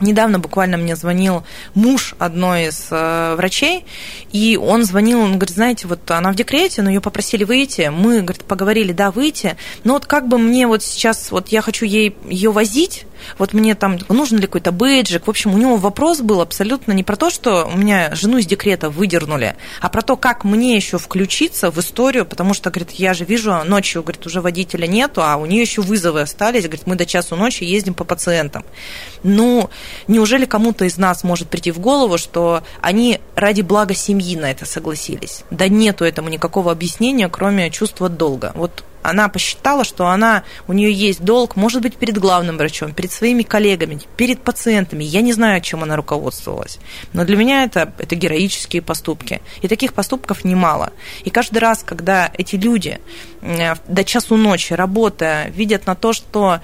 Недавно 0.00 0.38
буквально 0.38 0.76
мне 0.76 0.96
звонил 0.96 1.44
муж 1.74 2.14
одной 2.18 2.66
из 2.66 2.88
э, 2.90 3.34
врачей, 3.36 3.84
и 4.32 4.58
он 4.60 4.84
звонил, 4.84 5.20
он 5.20 5.38
говорит, 5.38 5.54
знаете, 5.54 5.86
вот 5.86 6.10
она 6.10 6.32
в 6.32 6.34
декрете, 6.34 6.82
но 6.82 6.90
ее 6.90 7.00
попросили 7.00 7.44
выйти, 7.44 7.90
мы, 7.92 8.22
говорит, 8.22 8.42
поговорили, 8.44 8.92
да, 8.92 9.10
выйти, 9.10 9.56
но 9.84 9.94
вот 9.94 10.06
как 10.06 10.26
бы 10.26 10.38
мне 10.38 10.66
вот 10.66 10.82
сейчас, 10.82 11.30
вот 11.30 11.48
я 11.48 11.62
хочу 11.62 11.84
ей 11.84 12.16
ее 12.28 12.50
возить, 12.50 13.06
вот 13.38 13.52
мне 13.52 13.74
там 13.74 13.98
нужен 14.08 14.38
ли 14.38 14.46
какой-то 14.46 14.72
бейджик. 14.72 15.26
В 15.26 15.30
общем, 15.30 15.54
у 15.54 15.58
него 15.58 15.76
вопрос 15.76 16.20
был 16.20 16.40
абсолютно 16.40 16.92
не 16.92 17.02
про 17.02 17.16
то, 17.16 17.30
что 17.30 17.64
у 17.72 17.76
меня 17.76 18.14
жену 18.14 18.38
из 18.38 18.46
декрета 18.46 18.90
выдернули, 18.90 19.56
а 19.80 19.88
про 19.88 20.02
то, 20.02 20.16
как 20.16 20.44
мне 20.44 20.76
еще 20.76 20.98
включиться 20.98 21.70
в 21.70 21.78
историю, 21.78 22.26
потому 22.26 22.54
что, 22.54 22.70
говорит, 22.70 22.92
я 22.92 23.14
же 23.14 23.24
вижу, 23.24 23.64
ночью, 23.64 24.02
говорит, 24.02 24.26
уже 24.26 24.40
водителя 24.40 24.86
нету, 24.86 25.22
а 25.22 25.36
у 25.36 25.46
нее 25.46 25.62
еще 25.62 25.82
вызовы 25.82 26.20
остались, 26.20 26.64
говорит, 26.64 26.86
мы 26.86 26.96
до 26.96 27.06
часу 27.06 27.36
ночи 27.36 27.64
ездим 27.64 27.94
по 27.94 28.04
пациентам. 28.04 28.64
Ну, 29.22 29.70
неужели 30.08 30.44
кому-то 30.44 30.84
из 30.84 30.98
нас 30.98 31.24
может 31.24 31.48
прийти 31.48 31.70
в 31.70 31.78
голову, 31.78 32.18
что 32.18 32.62
они 32.80 33.20
ради 33.34 33.62
блага 33.62 33.94
семьи 33.94 34.36
на 34.36 34.50
это 34.50 34.66
согласились? 34.66 35.44
Да 35.50 35.68
нету 35.68 36.04
этому 36.04 36.28
никакого 36.28 36.72
объяснения, 36.72 37.28
кроме 37.28 37.70
чувства 37.70 38.08
долга. 38.08 38.52
Вот 38.54 38.84
она 39.02 39.28
посчитала, 39.28 39.84
что 39.84 40.08
она, 40.08 40.44
у 40.68 40.72
нее 40.72 40.92
есть 40.92 41.22
долг, 41.22 41.56
может 41.56 41.82
быть, 41.82 41.96
перед 41.96 42.18
главным 42.18 42.56
врачом, 42.56 42.92
перед 42.92 43.12
своими 43.12 43.42
коллегами, 43.42 44.00
перед 44.16 44.42
пациентами. 44.42 45.04
Я 45.04 45.20
не 45.20 45.32
знаю, 45.32 45.60
чем 45.60 45.82
она 45.82 45.96
руководствовалась. 45.96 46.78
Но 47.12 47.24
для 47.24 47.36
меня 47.36 47.64
это, 47.64 47.92
это 47.98 48.14
героические 48.14 48.82
поступки. 48.82 49.42
И 49.60 49.68
таких 49.68 49.92
поступков 49.92 50.44
немало. 50.44 50.92
И 51.24 51.30
каждый 51.30 51.58
раз, 51.58 51.82
когда 51.84 52.30
эти 52.38 52.56
люди 52.56 53.00
э, 53.40 53.74
до 53.88 54.04
часу 54.04 54.36
ночи, 54.36 54.72
работая, 54.72 55.50
видят 55.50 55.86
на 55.86 55.94
то, 55.94 56.12
что 56.12 56.60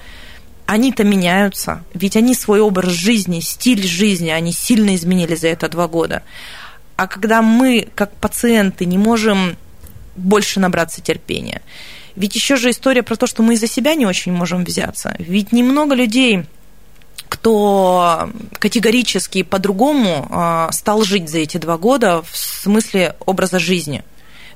они-то 0.65 1.03
меняются, 1.03 1.83
ведь 1.93 2.15
они 2.15 2.35
свой 2.35 2.61
образ 2.61 2.91
жизни, 2.91 3.39
стиль 3.39 3.85
жизни, 3.85 4.29
они 4.29 4.51
сильно 4.51 4.95
изменили 4.95 5.35
за 5.35 5.47
это 5.47 5.67
два 5.67 5.87
года. 5.87 6.23
А 6.95 7.07
когда 7.07 7.41
мы, 7.41 7.87
как 7.95 8.13
пациенты, 8.13 8.85
не 8.85 8.97
можем 8.97 9.57
больше 10.15 10.59
набраться 10.59 11.01
терпения, 11.01 11.61
ведь 12.15 12.35
еще 12.35 12.55
же 12.55 12.69
история 12.69 13.03
про 13.03 13.15
то, 13.15 13.27
что 13.27 13.43
мы 13.43 13.53
из-за 13.53 13.67
себя 13.67 13.95
не 13.95 14.05
очень 14.05 14.31
можем 14.31 14.63
взяться. 14.63 15.15
Ведь 15.19 15.51
немного 15.51 15.95
людей 15.95 16.45
кто 17.27 18.31
категорически 18.57 19.43
по-другому 19.43 20.27
а, 20.31 20.71
стал 20.71 21.03
жить 21.03 21.29
за 21.29 21.37
эти 21.37 21.57
два 21.57 21.77
года 21.77 22.23
в 22.23 22.35
смысле 22.35 23.15
образа 23.25 23.59
жизни. 23.59 24.03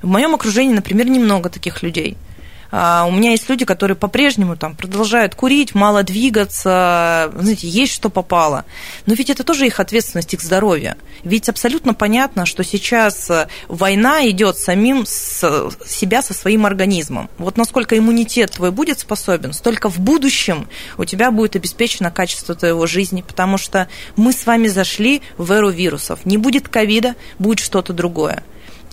В 0.02 0.08
моем 0.08 0.34
окружении, 0.34 0.74
например, 0.74 1.06
немного 1.08 1.50
таких 1.50 1.82
людей– 1.82 2.16
у 2.74 3.12
меня 3.12 3.30
есть 3.30 3.48
люди, 3.48 3.64
которые 3.64 3.96
по-прежнему 3.96 4.56
там 4.56 4.74
продолжают 4.74 5.36
курить, 5.36 5.76
мало 5.76 6.02
двигаться, 6.02 7.30
знаете, 7.36 7.68
есть 7.68 7.92
что 7.92 8.10
попало. 8.10 8.64
Но 9.06 9.14
ведь 9.14 9.30
это 9.30 9.44
тоже 9.44 9.66
их 9.66 9.78
ответственность, 9.78 10.34
их 10.34 10.40
здоровье. 10.40 10.96
Ведь 11.22 11.48
абсолютно 11.48 11.94
понятно, 11.94 12.46
что 12.46 12.64
сейчас 12.64 13.30
э, 13.30 13.46
война 13.68 14.28
идет 14.28 14.58
самим 14.58 15.06
с 15.06 15.70
себя 15.86 16.20
со 16.20 16.34
своим 16.34 16.66
организмом. 16.66 17.30
Вот 17.38 17.56
насколько 17.56 17.96
иммунитет 17.96 18.50
твой 18.50 18.72
будет 18.72 18.98
способен, 18.98 19.52
столько 19.52 19.88
в 19.88 20.00
будущем 20.00 20.66
у 20.98 21.04
тебя 21.04 21.30
будет 21.30 21.54
обеспечено 21.54 22.10
качество 22.10 22.56
твоего 22.56 22.86
жизни, 22.86 23.22
потому 23.22 23.56
что 23.56 23.88
мы 24.16 24.32
с 24.32 24.46
вами 24.46 24.66
зашли 24.66 25.22
в 25.38 25.52
эру 25.52 25.70
вирусов. 25.70 26.26
Не 26.26 26.38
будет 26.38 26.68
ковида, 26.68 27.14
будет 27.38 27.60
что-то 27.60 27.92
другое 27.92 28.42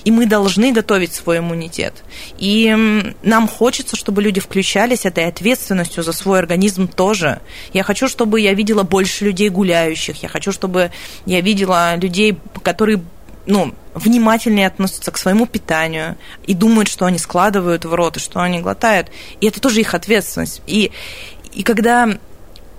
и 0.04 0.12
мы 0.12 0.26
должны 0.26 0.72
готовить 0.72 1.14
свой 1.14 1.40
иммунитет. 1.40 1.94
И 2.38 2.76
нам 3.24 3.48
хочется, 3.48 3.96
чтобы 3.96 4.22
люди 4.22 4.40
включались 4.40 5.06
этой 5.06 5.28
ответственностью 5.28 6.04
за 6.04 6.14
свой 6.14 6.40
организм 6.40 6.88
тоже. 6.88 7.42
Я 7.74 7.84
хочу, 7.84 8.08
чтобы 8.08 8.40
я 8.40 8.54
видела 8.54 8.84
больше 8.84 9.26
людей 9.26 9.50
гуляющих, 9.50 10.24
я 10.24 10.30
хочу, 10.30 10.52
чтобы 10.52 10.92
я 11.26 11.42
видела 11.42 11.96
людей, 11.96 12.38
которые 12.64 13.02
ну, 13.46 13.74
внимательнее 13.94 14.68
относятся 14.68 15.12
к 15.12 15.18
своему 15.18 15.46
питанию 15.46 16.16
и 16.46 16.54
думают, 16.54 16.88
что 16.88 17.06
они 17.06 17.18
складывают 17.18 17.86
в 17.86 17.94
рот 17.94 18.18
и 18.18 18.20
что 18.20 18.40
они 18.40 18.60
глотают. 18.60 19.10
И 19.40 19.48
это 19.48 19.60
тоже 19.60 19.82
их 19.82 19.94
ответственность. 19.94 20.62
И, 20.68 20.92
и 21.52 21.64
когда 21.64 22.10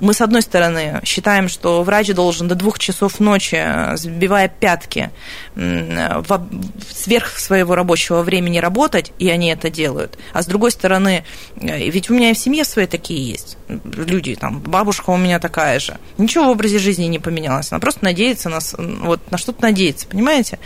мы, 0.02 0.14
с 0.14 0.21
одной 0.21 0.42
стороны, 0.42 1.00
считаем, 1.04 1.49
что 1.49 1.85
врач 1.85 2.09
должен 2.09 2.49
до 2.49 2.56
двух 2.56 2.80
часов 2.80 3.21
ночи, 3.21 3.54
э, 3.54 3.97
сбивая 3.97 4.49
пятки, 4.49 5.11
сверх 6.90 7.38
своего 7.38 7.76
рабочего 7.76 8.23
времени 8.23 8.59
работать, 8.59 9.12
и 9.21 9.28
они 9.30 9.50
это 9.50 9.71
делают. 9.71 10.18
А 10.32 10.42
с 10.42 10.47
другой 10.47 10.73
стороны, 10.73 11.25
э, 11.54 11.88
ведь 11.88 12.11
у 12.11 12.14
меня 12.14 12.30
и 12.30 12.35
в 12.35 12.38
семье 12.38 12.64
свои 12.64 12.87
такие 12.87 13.30
есть 13.30 13.56
люди, 13.68 14.35
там, 14.35 14.59
бабушка 14.59 15.11
у 15.11 15.16
меня 15.16 15.38
такая 15.38 15.78
же. 15.78 15.99
Ничего 16.18 16.47
в 16.47 16.50
образе 16.50 16.80
жизни 16.80 17.04
не 17.04 17.21
поменялось. 17.21 17.71
Она 17.71 17.78
просто 17.78 18.04
надеется 18.04 18.49
на, 18.49 18.59
вот, 19.06 19.30
на 19.30 19.38
что-то 19.38 19.62
надеется, 19.62 20.09
понимаете? 20.09 20.59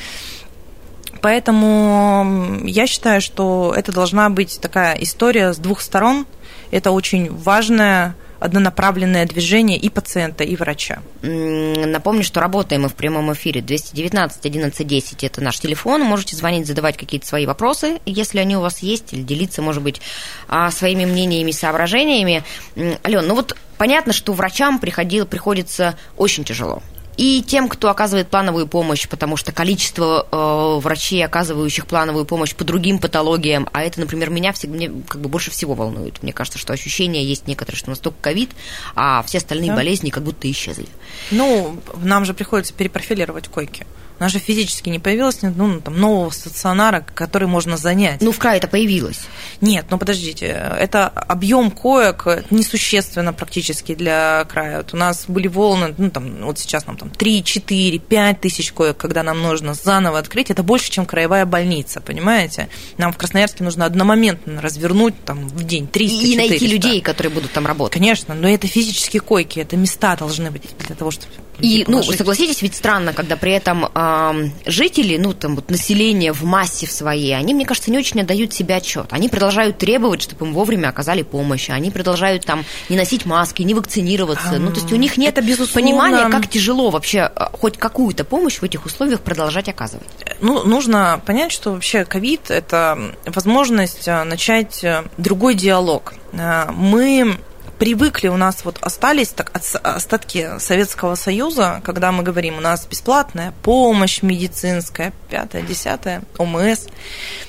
Поэтому 1.21 2.62
я 2.64 2.87
считаю, 2.87 3.21
что 3.21 3.75
это 3.76 3.93
должна 3.93 4.31
быть 4.31 4.61
такая 4.62 4.95
история 4.95 5.52
с 5.52 5.59
двух 5.59 5.83
сторон. 5.83 6.25
Это 6.71 6.90
очень 6.90 7.31
важная 7.31 8.14
однонаправленное 8.40 9.26
движение 9.26 9.78
и 9.78 9.88
пациента, 9.88 10.45
и 10.45 10.57
врача. 10.57 11.00
Напомню, 11.23 12.23
что 12.23 12.40
работаем 12.40 12.83
мы 12.83 12.88
в 12.88 12.95
прямом 12.95 13.33
эфире 13.33 13.61
219 13.61 14.47
11 14.47 14.87
10 14.87 15.25
это 15.25 15.40
наш 15.40 15.59
телефон. 15.59 16.02
Можете 16.02 16.37
звонить, 16.37 16.66
задавать 16.66 16.97
какие-то 16.97 17.26
свои 17.26 17.47
вопросы, 17.47 18.00
если 18.07 18.38
они 18.38 18.57
у 18.57 18.61
вас 18.61 18.81
есть, 18.81 19.12
или 19.12 19.23
делиться, 19.23 19.62
может 19.62 19.83
быть, 19.83 20.00
а, 20.49 20.71
своими 20.71 21.05
мнениями, 21.05 21.50
соображениями. 21.50 22.45
Ален, 22.76 23.26
ну 23.26 23.35
вот 23.35 23.57
понятно, 23.78 24.12
что 24.12 24.33
врачам 24.33 24.78
приходило, 24.78 25.25
приходится 25.25 25.99
очень 26.16 26.45
тяжело. 26.45 26.83
И 27.16 27.42
тем, 27.42 27.68
кто 27.68 27.88
оказывает 27.88 28.28
плановую 28.28 28.66
помощь, 28.66 29.08
потому 29.08 29.37
что 29.37 29.52
количество 29.52 30.26
э, 30.30 30.80
врачей, 30.80 31.25
оказывающих 31.25 31.87
плановую 31.87 32.26
помощь 32.26 32.54
по 32.54 32.64
другим 32.64 32.99
патологиям, 32.99 33.68
а 33.73 33.82
это, 33.82 34.00
например, 34.00 34.30
меня 34.30 34.52
всегда 34.52 34.76
мне 34.76 34.90
как 35.08 35.20
бы 35.20 35.28
больше 35.28 35.50
всего 35.50 35.75
волнует. 35.75 36.23
Мне 36.23 36.32
кажется, 36.32 36.58
что 36.58 36.73
ощущение 36.73 37.25
есть 37.25 37.46
некоторые, 37.46 37.78
что 37.78 37.88
у 37.88 37.92
нас 37.92 37.99
только 37.99 38.18
ковид, 38.20 38.50
а 38.94 39.23
все 39.23 39.38
остальные 39.38 39.70
да. 39.70 39.76
болезни 39.76 40.11
как 40.11 40.23
будто 40.23 40.50
исчезли. 40.50 40.87
Ну, 41.30 41.80
нам 42.02 42.25
же 42.25 42.35
приходится 42.35 42.75
перепрофилировать 42.75 43.49
койки. 43.49 43.87
У 44.18 44.23
нас 44.23 44.32
же 44.32 44.38
физически 44.38 44.88
не 44.88 44.99
появилось 44.99 45.40
ну, 45.42 45.80
там, 45.80 45.99
нового 45.99 46.30
стационара, 46.30 47.04
который 47.14 47.49
можно 47.49 47.76
занять. 47.76 48.23
Ну, 48.23 48.32
в 48.32 48.38
крае 48.38 48.58
это 48.58 48.68
появилось. 48.68 49.20
Нет, 49.61 49.87
ну 49.90 49.99
подождите, 49.99 50.46
это 50.46 51.08
объем 51.08 51.70
коек 51.70 52.26
несущественно 52.50 53.32
практически 53.32 53.94
для 53.94 54.46
края. 54.49 54.78
Вот 54.78 54.94
у 54.94 54.96
нас 54.96 55.26
были 55.28 55.49
волны, 55.49 55.94
ну 55.99 56.11
там, 56.11 56.44
вот 56.44 56.58
сейчас 56.58 56.87
нам 56.87 56.96
там 56.96 57.11
3, 57.11 57.44
4, 57.44 57.99
5 57.99 58.40
тысяч 58.40 58.73
коек, 58.73 58.96
когда 58.96 59.23
нам 59.23 59.42
нужно 59.42 59.75
заново 59.75 60.18
открыть, 60.18 60.50
это 60.50 60.62
больше, 60.62 60.90
чем 60.90 61.04
краевая 61.04 61.44
больница, 61.44 62.00
понимаете? 62.00 62.68
Нам 62.96 63.12
в 63.12 63.18
Красноярске 63.18 63.64
нужно 63.64 63.85
одномоментно 63.85 64.62
развернуть 64.62 65.14
там 65.25 65.46
в 65.49 65.64
день 65.64 65.87
300 65.87 66.16
И 66.16 66.37
найти 66.37 66.66
людей, 66.66 67.00
которые 67.00 67.32
будут 67.32 67.52
там 67.52 67.66
работать. 67.66 67.94
Конечно, 67.94 68.35
но 68.35 68.49
это 68.49 68.66
физические 68.66 69.20
койки, 69.20 69.61
это 69.61 69.76
места 69.76 70.16
должны 70.16 70.50
быть 70.50 70.62
для 70.87 70.96
того, 70.96 71.11
чтобы 71.11 71.32
и, 71.60 71.84
ну, 71.88 72.02
согласитесь, 72.02 72.62
ведь 72.62 72.75
странно, 72.75 73.12
когда 73.12 73.36
при 73.36 73.52
этом 73.52 73.88
э, 73.94 74.50
жители, 74.66 75.16
ну, 75.16 75.32
там, 75.32 75.54
вот 75.56 75.70
население 75.70 76.32
в 76.32 76.44
массе 76.44 76.86
в 76.86 76.92
своей, 76.92 77.36
они, 77.36 77.54
мне 77.54 77.64
кажется, 77.64 77.90
не 77.90 77.98
очень 77.98 78.20
отдают 78.20 78.52
себе 78.52 78.76
отчет. 78.76 79.06
Они 79.10 79.28
продолжают 79.28 79.78
требовать, 79.78 80.22
чтобы 80.22 80.46
им 80.46 80.52
вовремя 80.52 80.88
оказали 80.88 81.22
помощь. 81.22 81.70
Они 81.70 81.90
продолжают 81.90 82.44
там 82.44 82.64
не 82.88 82.96
носить 82.96 83.25
маски, 83.25 83.62
не 83.62 83.75
вакцинироваться. 83.75 84.50
А, 84.50 84.58
ну, 84.58 84.68
то 84.70 84.80
есть 84.80 84.92
у 84.92 84.96
них 84.96 85.16
нет 85.16 85.38
это, 85.38 85.46
безусловно... 85.46 85.72
понимания, 85.75 86.28
как 86.30 86.48
тяжело 86.48 86.90
вообще 86.90 87.20
а, 87.20 87.50
хоть 87.52 87.78
какую-то 87.78 88.25
помощь 88.25 88.58
в 88.58 88.62
этих 88.62 88.84
условиях 88.84 89.20
продолжать 89.20 89.68
оказывать. 89.68 90.08
Ну, 90.40 90.64
нужно 90.64 91.20
понять, 91.25 91.52
что 91.52 91.72
вообще 91.72 92.04
ковид– 92.04 92.42
это 92.50 93.14
возможность 93.25 94.08
а, 94.08 94.25
начать 94.25 94.84
другой 95.16 95.54
диалог. 95.54 96.14
Мы 96.32 97.38
привыкли, 97.78 98.28
у 98.28 98.37
нас 98.37 98.64
вот 98.64 98.78
остались 98.80 99.28
так, 99.28 99.50
остатки 99.54 100.59
Советского 100.59 101.14
Союза, 101.14 101.80
когда 101.85 102.12
мы 102.12 102.23
говорим, 102.23 102.59
у 102.59 102.61
нас 102.61 102.87
бесплатная 102.87 103.52
помощь 103.62 104.23
медицинская, 104.23 105.12
пятое, 105.28 105.62
десятое, 105.62 106.23
ОМС. 106.38 106.87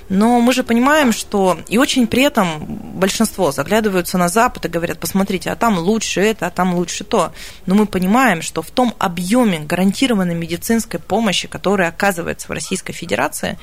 Но 0.10 0.40
мы 0.40 0.54
же 0.54 0.64
понимаем, 0.64 1.12
что 1.12 1.60
и 1.68 1.78
очень 1.78 2.08
при 2.08 2.24
этом 2.24 2.66
большинство 2.66 3.52
заглядываются 3.52 4.18
на 4.18 4.30
Запад 4.30 4.66
и 4.66 4.70
говорят, 4.70 5.00
посмотрите, 5.00 5.50
а 5.50 5.56
там 5.56 5.78
лучше 5.80 6.22
это, 6.22 6.48
а 6.48 6.50
там 6.50 6.76
лучше 6.76 7.04
то. 7.04 7.34
Но 7.66 7.76
мы 7.76 7.86
понимаем, 7.86 8.42
что 8.42 8.62
в 8.62 8.72
том 8.72 8.94
объеме 9.00 9.60
гарантированной 9.60 10.36
медицинской 10.36 11.00
помощи, 11.00 11.48
которая 11.48 11.90
оказывается 11.90 12.48
в 12.48 12.52
Российской 12.52 12.94
Федерации, 12.94 13.58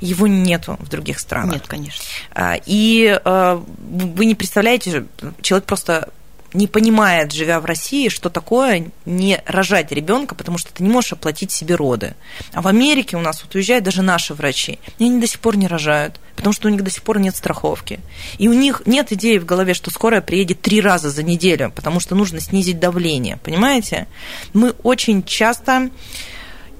его 0.00 0.26
нету 0.26 0.76
в 0.78 0.88
других 0.88 1.18
странах. 1.18 1.54
Нет, 1.54 1.66
конечно. 1.66 2.04
А, 2.32 2.56
и 2.64 3.20
а, 3.24 3.62
вы 3.78 4.24
не 4.24 4.34
представляете, 4.34 5.06
человек 5.42 5.66
просто 5.66 6.10
не 6.52 6.66
понимает, 6.66 7.32
живя 7.32 7.60
в 7.60 7.64
России, 7.64 8.08
что 8.08 8.30
такое 8.30 8.86
не 9.04 9.40
рожать 9.46 9.92
ребенка, 9.92 10.34
потому 10.34 10.58
что 10.58 10.72
ты 10.72 10.82
не 10.82 10.88
можешь 10.88 11.12
оплатить 11.12 11.52
себе 11.52 11.74
роды. 11.74 12.14
А 12.52 12.62
в 12.62 12.68
Америке 12.68 13.16
у 13.16 13.20
нас 13.20 13.42
вот 13.42 13.54
уезжают 13.54 13.84
даже 13.84 14.02
наши 14.02 14.34
врачи, 14.34 14.78
и 14.98 15.04
они 15.04 15.20
до 15.20 15.26
сих 15.26 15.40
пор 15.40 15.56
не 15.56 15.68
рожают, 15.68 16.20
потому 16.36 16.52
что 16.52 16.68
у 16.68 16.70
них 16.70 16.82
до 16.82 16.90
сих 16.90 17.02
пор 17.02 17.18
нет 17.18 17.36
страховки. 17.36 18.00
И 18.38 18.48
у 18.48 18.52
них 18.52 18.82
нет 18.86 19.12
идеи 19.12 19.38
в 19.38 19.44
голове, 19.44 19.74
что 19.74 19.90
скорая 19.90 20.20
приедет 20.20 20.62
три 20.62 20.80
раза 20.80 21.10
за 21.10 21.22
неделю, 21.22 21.72
потому 21.74 22.00
что 22.00 22.14
нужно 22.14 22.40
снизить 22.40 22.80
давление, 22.80 23.38
понимаете? 23.42 24.06
Мы 24.54 24.70
очень 24.82 25.22
часто 25.22 25.90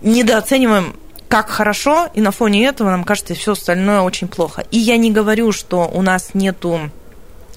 недооцениваем 0.01 0.97
как 1.29 1.51
хорошо, 1.51 2.09
и 2.15 2.23
на 2.23 2.31
фоне 2.31 2.65
этого 2.65 2.89
нам 2.89 3.05
кажется 3.05 3.35
все 3.35 3.53
остальное 3.53 4.01
очень 4.01 4.29
плохо. 4.29 4.65
И 4.71 4.79
я 4.79 4.97
не 4.97 5.11
говорю, 5.11 5.53
что 5.53 5.87
у 5.87 6.01
нас 6.01 6.31
нету 6.33 6.91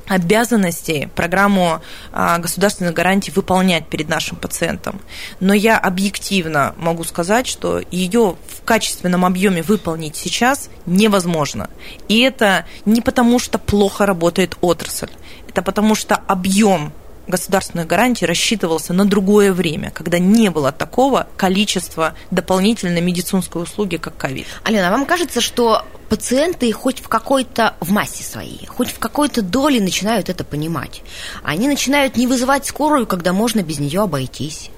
обязанностей 0.07 1.09
программу 1.15 1.81
а, 2.11 2.37
государственных 2.37 2.93
гарантий 2.93 3.31
выполнять 3.31 3.87
перед 3.87 4.09
нашим 4.09 4.37
пациентом. 4.37 5.01
Но 5.39 5.53
я 5.53 5.77
объективно 5.77 6.73
могу 6.77 7.03
сказать, 7.03 7.47
что 7.47 7.81
ее 7.91 8.35
в 8.47 8.63
качественном 8.65 9.25
объеме 9.25 9.61
выполнить 9.61 10.15
сейчас 10.15 10.69
невозможно. 10.85 11.69
И 12.07 12.21
это 12.21 12.65
не 12.85 13.01
потому, 13.01 13.39
что 13.39 13.57
плохо 13.57 14.05
работает 14.05 14.57
отрасль, 14.61 15.09
это 15.47 15.61
потому 15.61 15.95
что 15.95 16.15
объем 16.15 16.93
государственных 17.31 17.87
гарантий 17.87 18.27
рассчитывался 18.27 18.93
на 18.93 19.05
другое 19.05 19.51
время, 19.53 19.89
когда 19.89 20.19
не 20.19 20.51
было 20.51 20.71
такого 20.71 21.27
количества 21.37 22.13
дополнительной 22.29 23.01
медицинской 23.01 23.63
услуги, 23.63 23.97
как 23.97 24.15
ковид. 24.15 24.45
Алена, 24.63 24.89
а 24.89 24.91
вам 24.91 25.07
кажется, 25.07 25.41
что 25.41 25.83
пациенты 26.09 26.71
хоть 26.73 26.99
в 26.99 27.07
какой-то, 27.07 27.75
в 27.79 27.89
массе 27.91 28.23
своей, 28.23 28.65
хоть 28.67 28.91
в 28.91 28.99
какой-то 28.99 29.41
доле 29.41 29.81
начинают 29.81 30.29
это 30.29 30.43
понимать. 30.43 31.01
Они 31.41 31.67
начинают 31.67 32.17
не 32.17 32.27
вызывать 32.27 32.65
скорую, 32.65 33.07
когда 33.07 33.33
можно 33.33 33.63
без 33.63 33.79
нее 33.79 34.01
обойтись. 34.01 34.69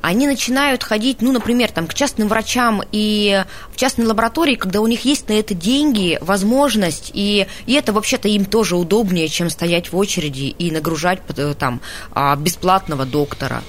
Они 0.00 0.26
начинают 0.26 0.82
ходить, 0.82 1.20
ну, 1.20 1.32
например, 1.32 1.70
там, 1.70 1.86
к 1.86 1.94
частным 1.94 2.28
врачам 2.28 2.82
и 2.92 3.44
в 3.72 3.76
частной 3.76 4.06
лаборатории, 4.06 4.54
когда 4.54 4.80
у 4.80 4.86
них 4.86 5.04
есть 5.04 5.28
на 5.28 5.34
это 5.34 5.54
деньги, 5.54 6.18
возможность, 6.20 7.10
и, 7.14 7.46
и 7.66 7.72
это 7.72 7.92
вообще-то 7.92 8.28
им 8.28 8.44
тоже 8.44 8.76
удобнее, 8.76 9.28
чем 9.28 9.50
стоять 9.50 9.92
в 9.92 9.96
очереди 9.96 10.54
и 10.58 10.70
нагружать 10.70 11.20
э, 11.36 11.54
там 11.58 11.80
а, 12.12 12.36
бесплатного 12.36 13.04
доктора. 13.04 13.62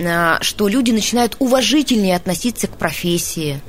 А, 0.00 0.38
что 0.42 0.68
люди 0.68 0.90
начинают 0.90 1.36
уважительнее 1.38 2.16
относиться 2.16 2.66
к 2.66 2.76
профессии, 2.76 3.60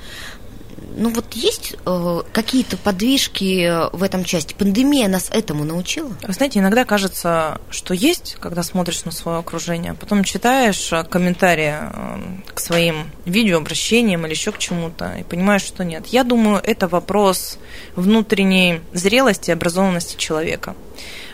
ну 1.00 1.10
вот 1.12 1.34
есть 1.34 1.76
э, 1.86 2.22
какие-то 2.34 2.76
подвижки 2.76 3.72
в 3.96 4.04
этом 4.04 4.26
части? 4.26 4.54
Пандемия 4.54 5.08
нас 5.08 5.30
этому 5.32 5.64
научила? 5.64 6.12
Вы 6.28 6.34
знаете, 6.34 6.60
иногда 6.60 6.84
кажется, 6.84 7.62
что 7.70 7.94
есть, 7.94 8.36
когда 8.40 8.64
смотришь 8.64 9.06
на 9.06 9.12
свое 9.12 9.40
окружение, 9.40 9.94
а 9.94 9.96
потом 9.96 10.26
читаешь 10.26 10.92
э, 10.92 11.06
комментарии 11.06 11.74
э, 11.80 12.54
к 12.54 12.60
своим 12.60 13.10
видеообращениям 13.26 14.26
или 14.26 14.34
еще 14.34 14.52
к 14.52 14.58
чему-то 14.58 15.16
и 15.16 15.24
понимаешь, 15.24 15.64
что 15.64 15.86
нет. 15.86 16.08
Я 16.08 16.26
думаю, 16.26 16.62
это 16.62 16.90
вопрос 16.90 17.58
внутренней 17.96 18.82
зрелости 18.92 19.52
и 19.52 19.54
образованности 19.54 20.18
человека. 20.18 20.76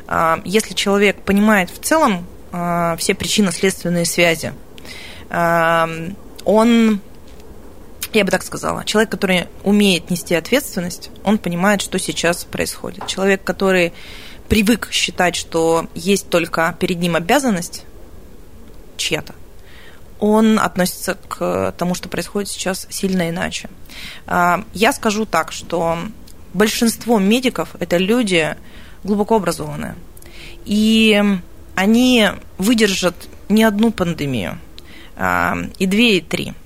А, 0.08 0.41
если 0.45 0.75
человек 0.75 1.21
понимает 1.21 1.71
в 1.71 1.80
целом 1.84 2.28
все 2.97 3.13
причинно-следственные 3.13 4.06
связи, 4.06 4.54
он 5.30 7.01
я 8.19 8.25
бы 8.25 8.32
так 8.32 8.43
сказала, 8.43 8.86
человек, 8.86 9.12
который 9.12 9.47
умеет 9.63 10.10
нести 10.10 10.36
ответственность, 10.36 11.10
он 11.23 11.38
понимает, 11.38 11.82
что 11.82 11.99
сейчас 11.99 12.45
происходит. 12.45 13.08
Человек, 13.08 13.43
который 13.43 13.93
привык 14.47 14.89
считать, 14.91 15.36
что 15.36 15.88
есть 15.95 16.30
только 16.30 16.75
перед 16.80 16.99
ним 16.99 17.15
обязанность 17.15 17.84
чья-то, 18.97 19.36
он 20.19 20.60
относится 20.60 21.15
к 21.15 21.73
тому, 21.78 21.93
что 21.93 22.08
происходит 22.08 22.49
сейчас, 22.49 22.88
сильно 22.89 23.30
иначе. 23.30 23.69
А, 24.28 24.63
я 24.73 24.93
скажу 24.93 25.25
так, 25.25 25.51
что 25.51 25.97
большинство 26.54 27.19
медиков– 27.19 27.75
это 27.80 27.97
люди 27.97 28.56
глубоко 29.04 29.36
образованные. 29.36 29.95
И 30.63 31.21
они 31.75 32.30
выдержат 32.58 33.15
не 33.49 33.63
одну 33.63 33.91
пандемию, 33.91 34.60
а, 35.17 35.58
и 35.78 35.86
две, 35.86 36.17
и 36.17 36.21
три– 36.21 36.54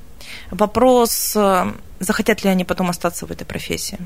Вопрос, 0.51 1.33
э, 1.35 1.71
захотят 1.99 2.43
ли 2.43 2.49
они 2.49 2.65
потом 2.65 2.89
остаться 2.89 3.25
в 3.25 3.31
этой 3.31 3.45
профессии. 3.45 3.99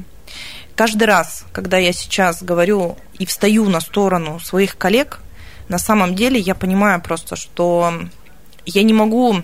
Каждый 0.75 1.03
раз, 1.03 1.45
когда 1.51 1.77
я 1.77 1.93
сейчас 1.93 2.43
говорю 2.43 2.97
и 3.19 3.25
встаю 3.25 3.69
на 3.69 3.79
сторону 3.79 4.39
своих 4.39 4.77
коллег, 4.77 5.19
на 5.69 5.77
самом 5.77 6.15
деле 6.15 6.39
я 6.39 6.56
понимаю 6.56 7.01
просто, 7.01 7.36
что 7.36 7.93
я 8.65 8.84
не 8.84 8.93
могу 8.93 9.43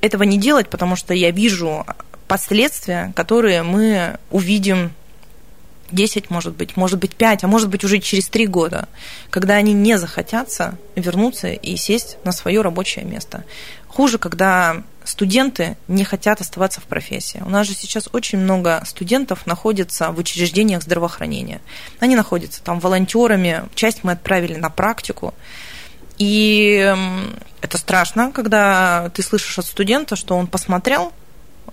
этого 0.00 0.22
не 0.22 0.38
делать, 0.38 0.68
потому 0.68 0.96
что 0.96 1.14
я 1.14 1.30
вижу 1.30 1.86
последствия, 2.28 3.12
которые 3.16 3.62
мы 3.62 4.18
увидим 4.30 4.92
10, 5.90 6.30
может 6.30 6.54
быть, 6.54 6.76
может 6.76 6.98
быть 7.00 7.16
5, 7.16 7.44
а 7.44 7.48
может 7.48 7.68
быть 7.68 7.82
уже 7.82 7.98
через 7.98 8.28
3 8.28 8.46
года, 8.46 8.88
когда 9.30 9.54
они 9.54 9.72
не 9.72 9.98
захотятся 9.98 10.76
вернуться 10.94 11.48
и 11.48 11.76
сесть 11.76 12.18
на 12.24 12.32
свое 12.32 12.60
рабочее 12.62 13.04
место. 13.04 13.44
Хуже, 13.88 14.18
когда 14.18 14.82
студенты 15.10 15.76
не 15.88 16.04
хотят 16.04 16.40
оставаться 16.40 16.80
в 16.80 16.84
профессии. 16.84 17.42
У 17.44 17.50
нас 17.50 17.66
же 17.66 17.74
сейчас 17.74 18.08
очень 18.12 18.38
много 18.38 18.82
студентов 18.86 19.46
находится 19.46 20.10
в 20.12 20.18
учреждениях 20.18 20.82
здравоохранения. 20.82 21.60
Они 21.98 22.16
находятся 22.16 22.62
там 22.62 22.80
волонтерами, 22.80 23.64
часть 23.74 24.04
мы 24.04 24.12
отправили 24.12 24.54
на 24.54 24.70
практику. 24.70 25.34
И 26.18 26.94
это 27.60 27.78
страшно, 27.78 28.30
когда 28.30 29.10
ты 29.14 29.22
слышишь 29.22 29.58
от 29.58 29.66
студента, 29.66 30.16
что 30.16 30.36
он 30.36 30.46
посмотрел, 30.46 31.12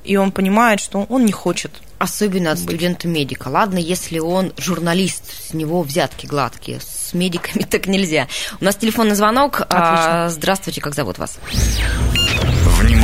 и 0.04 0.15
он 0.15 0.32
понимает, 0.32 0.80
что 0.80 1.06
он 1.10 1.26
не 1.26 1.32
хочет. 1.32 1.71
Особенно 2.00 2.52
от 2.52 2.60
студента-медика. 2.60 3.50
Ладно, 3.50 3.78
если 3.78 4.19
он 4.19 4.54
журналист, 4.58 5.50
с 5.50 5.54
него 5.54 5.82
взятки 5.82 6.26
гладкие. 6.26 6.80
С 6.80 7.13
медиками 7.13 7.63
так 7.69 7.88
нельзя. 7.88 8.28
У 8.62 8.65
нас 8.65 8.76
телефонный 8.76 9.15
звонок. 9.15 9.62
Отлично. 9.62 10.28
Здравствуйте, 10.30 10.82
как 10.82 10.95
зовут 10.95 11.17
вас? 11.17 11.39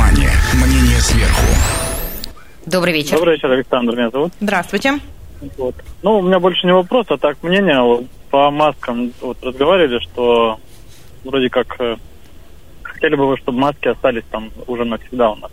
Внимание! 0.04 0.30
сверху. 1.00 1.46
Добрый 2.66 2.92
вечер. 2.92 3.16
Добрый 3.16 3.34
вечер, 3.36 3.50
Александр, 3.50 3.96
меня 3.96 4.10
зовут. 4.10 4.32
Здравствуйте. 4.40 5.00
Вот. 5.56 5.74
Ну, 6.02 6.18
у 6.18 6.22
меня 6.22 6.40
больше 6.40 6.66
не 6.66 6.72
вопрос, 6.74 7.06
а 7.08 7.16
так 7.16 7.42
мнение. 7.42 7.80
Вот, 7.80 8.04
по 8.30 8.50
маскам 8.50 9.12
вот 9.20 9.38
разговаривали, 9.42 9.98
что 10.00 10.58
вроде 11.24 11.48
как 11.48 11.80
э, 11.80 11.96
хотели 12.82 13.16
бы 13.16 13.26
вы, 13.28 13.36
чтобы 13.38 13.58
маски 13.58 13.88
остались 13.88 14.24
там 14.30 14.50
уже 14.66 14.84
навсегда 14.84 15.30
у 15.30 15.36
нас. 15.36 15.50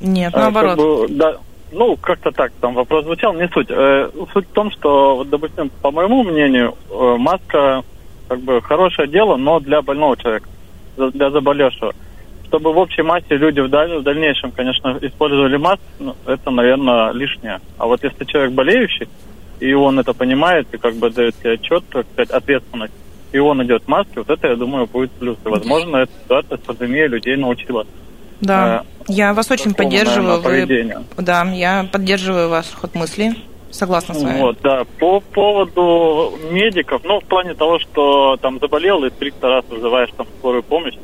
Нет, 0.00 0.34
Э, 0.34 0.38
наоборот. 0.38 0.76
как 0.76 0.78
бы, 0.78 1.06
да, 1.16 1.36
ну, 1.72 1.96
как-то 1.96 2.30
так 2.32 2.52
там 2.60 2.74
вопрос 2.74 3.04
звучал, 3.04 3.34
не 3.34 3.48
суть. 3.48 3.70
Э, 3.70 4.10
суть 4.32 4.46
в 4.48 4.52
том, 4.52 4.70
что, 4.72 5.16
вот, 5.16 5.30
допустим, 5.30 5.70
по 5.80 5.90
моему 5.90 6.22
мнению, 6.24 6.76
э, 6.90 7.16
маска 7.18 7.82
как 8.28 8.40
бы 8.40 8.60
хорошее 8.62 9.06
дело, 9.08 9.36
но 9.36 9.60
для 9.60 9.82
больного 9.82 10.16
человека, 10.16 10.48
для 10.96 11.30
заболевшего. 11.30 11.92
Чтобы 12.52 12.74
в 12.74 12.76
общей 12.76 13.00
массе 13.00 13.38
люди 13.38 13.60
в, 13.60 13.70
даль- 13.70 13.96
в 14.00 14.02
дальнейшем, 14.02 14.52
конечно, 14.52 14.98
использовали 15.00 15.56
маски, 15.56 15.80
ну, 15.98 16.14
это, 16.26 16.50
наверное, 16.50 17.10
лишнее. 17.12 17.60
А 17.78 17.86
вот 17.86 18.04
если 18.04 18.26
человек 18.26 18.52
болеющий, 18.52 19.08
и 19.58 19.72
он 19.72 19.98
это 19.98 20.12
понимает, 20.12 20.66
и 20.72 20.76
как 20.76 20.96
бы 20.96 21.08
дает 21.08 21.34
себе 21.36 21.52
отчет, 21.52 21.82
так 21.90 22.04
сказать, 22.12 22.28
ответственность, 22.30 22.92
и 23.32 23.38
он 23.38 23.64
идет 23.64 23.84
в 23.84 23.88
маске, 23.88 24.12
вот 24.16 24.28
это, 24.28 24.48
я 24.48 24.56
думаю, 24.56 24.86
будет 24.86 25.10
плюс. 25.12 25.38
И, 25.42 25.48
возможно, 25.48 25.96
эта 25.96 26.12
ситуация 26.22 26.58
с 26.58 26.60
пандемией 26.60 27.08
людей 27.08 27.36
научила 27.36 27.86
Да, 28.42 28.84
э, 28.98 29.04
я 29.08 29.32
вас 29.32 29.50
очень 29.50 29.72
поддерживаю. 29.72 30.42
наверное, 30.42 31.04
Вы-. 31.16 31.22
Да, 31.22 31.44
я 31.54 31.86
поддерживаю 31.90 32.50
ваш 32.50 32.66
ход 32.74 32.94
мысли. 32.94 33.32
Согласна 33.70 34.14
с 34.14 34.22
вами. 34.22 34.40
Вот, 34.40 34.58
да. 34.62 34.84
По 34.98 35.20
поводу 35.20 36.34
медиков, 36.50 37.00
ну, 37.04 37.18
в 37.18 37.24
плане 37.24 37.54
того, 37.54 37.78
что 37.78 38.36
там 38.42 38.58
заболел 38.58 39.02
и 39.04 39.08
300 39.08 39.48
раз 39.48 39.64
вызываешь 39.70 40.10
там 40.14 40.26
скорую 40.38 40.62
помощь, 40.62 40.96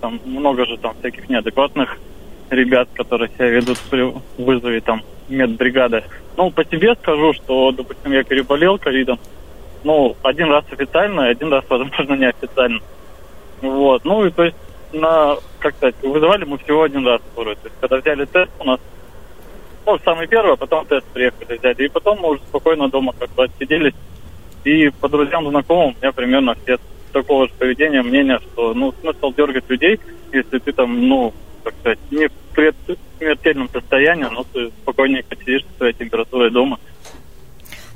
там 0.00 0.20
много 0.24 0.66
же 0.66 0.76
там 0.76 0.94
всяких 0.98 1.28
неадекватных 1.28 1.98
ребят, 2.50 2.88
которые 2.94 3.30
себя 3.30 3.48
ведут 3.48 3.78
при 3.90 4.12
вызове 4.38 4.80
там 4.80 5.02
медбригады. 5.28 6.04
Ну, 6.36 6.50
по 6.50 6.64
себе 6.64 6.94
скажу, 6.96 7.32
что, 7.32 7.72
допустим, 7.72 8.12
я 8.12 8.24
переболел 8.24 8.78
ковидом, 8.78 9.18
ну, 9.84 10.16
один 10.22 10.50
раз 10.50 10.64
официально, 10.70 11.28
один 11.28 11.52
раз, 11.52 11.64
возможно, 11.68 12.14
неофициально. 12.14 12.80
Вот, 13.60 14.04
ну, 14.04 14.24
и 14.24 14.30
то 14.30 14.44
есть 14.44 14.56
на, 14.92 15.36
как 15.58 15.76
сказать, 15.76 15.94
вызывали 16.02 16.44
мы 16.44 16.58
всего 16.58 16.82
один 16.82 17.06
раз 17.06 17.20
скорую. 17.32 17.56
То 17.56 17.68
есть, 17.68 17.76
когда 17.80 17.98
взяли 17.98 18.24
тест 18.24 18.50
у 18.58 18.64
нас, 18.64 18.80
ну, 19.86 19.98
самый 20.04 20.26
первый, 20.26 20.54
а 20.54 20.56
потом 20.56 20.86
тест 20.86 21.06
приехали 21.12 21.58
взять. 21.58 21.78
И 21.78 21.88
потом 21.88 22.18
мы 22.20 22.30
уже 22.30 22.42
спокойно 22.42 22.88
дома 22.88 23.12
как 23.18 23.30
бы 23.30 23.44
отсиделись. 23.44 23.94
И 24.64 24.90
по 24.90 25.08
друзьям, 25.08 25.48
знакомым 25.48 25.94
у 25.94 26.00
меня 26.00 26.12
примерно 26.12 26.54
все 26.62 26.78
такого 27.12 27.46
же 27.46 27.52
поведения, 27.58 28.02
мнения, 28.02 28.38
что, 28.40 28.74
ну, 28.74 28.92
смысл 29.00 29.32
дергать 29.36 29.68
людей, 29.68 30.00
если 30.32 30.58
ты 30.58 30.72
там, 30.72 31.08
ну, 31.08 31.34
как 31.62 31.74
сказать, 31.80 31.98
не 32.10 32.28
в 32.28 32.96
смертельном 33.18 33.68
состоянии, 33.68 34.26
но 34.30 34.44
ты 34.52 34.70
спокойнее 34.82 35.22
посидишь 35.22 35.64
со 35.72 35.78
своей 35.78 35.92
температурой 35.92 36.50
дома. 36.50 36.78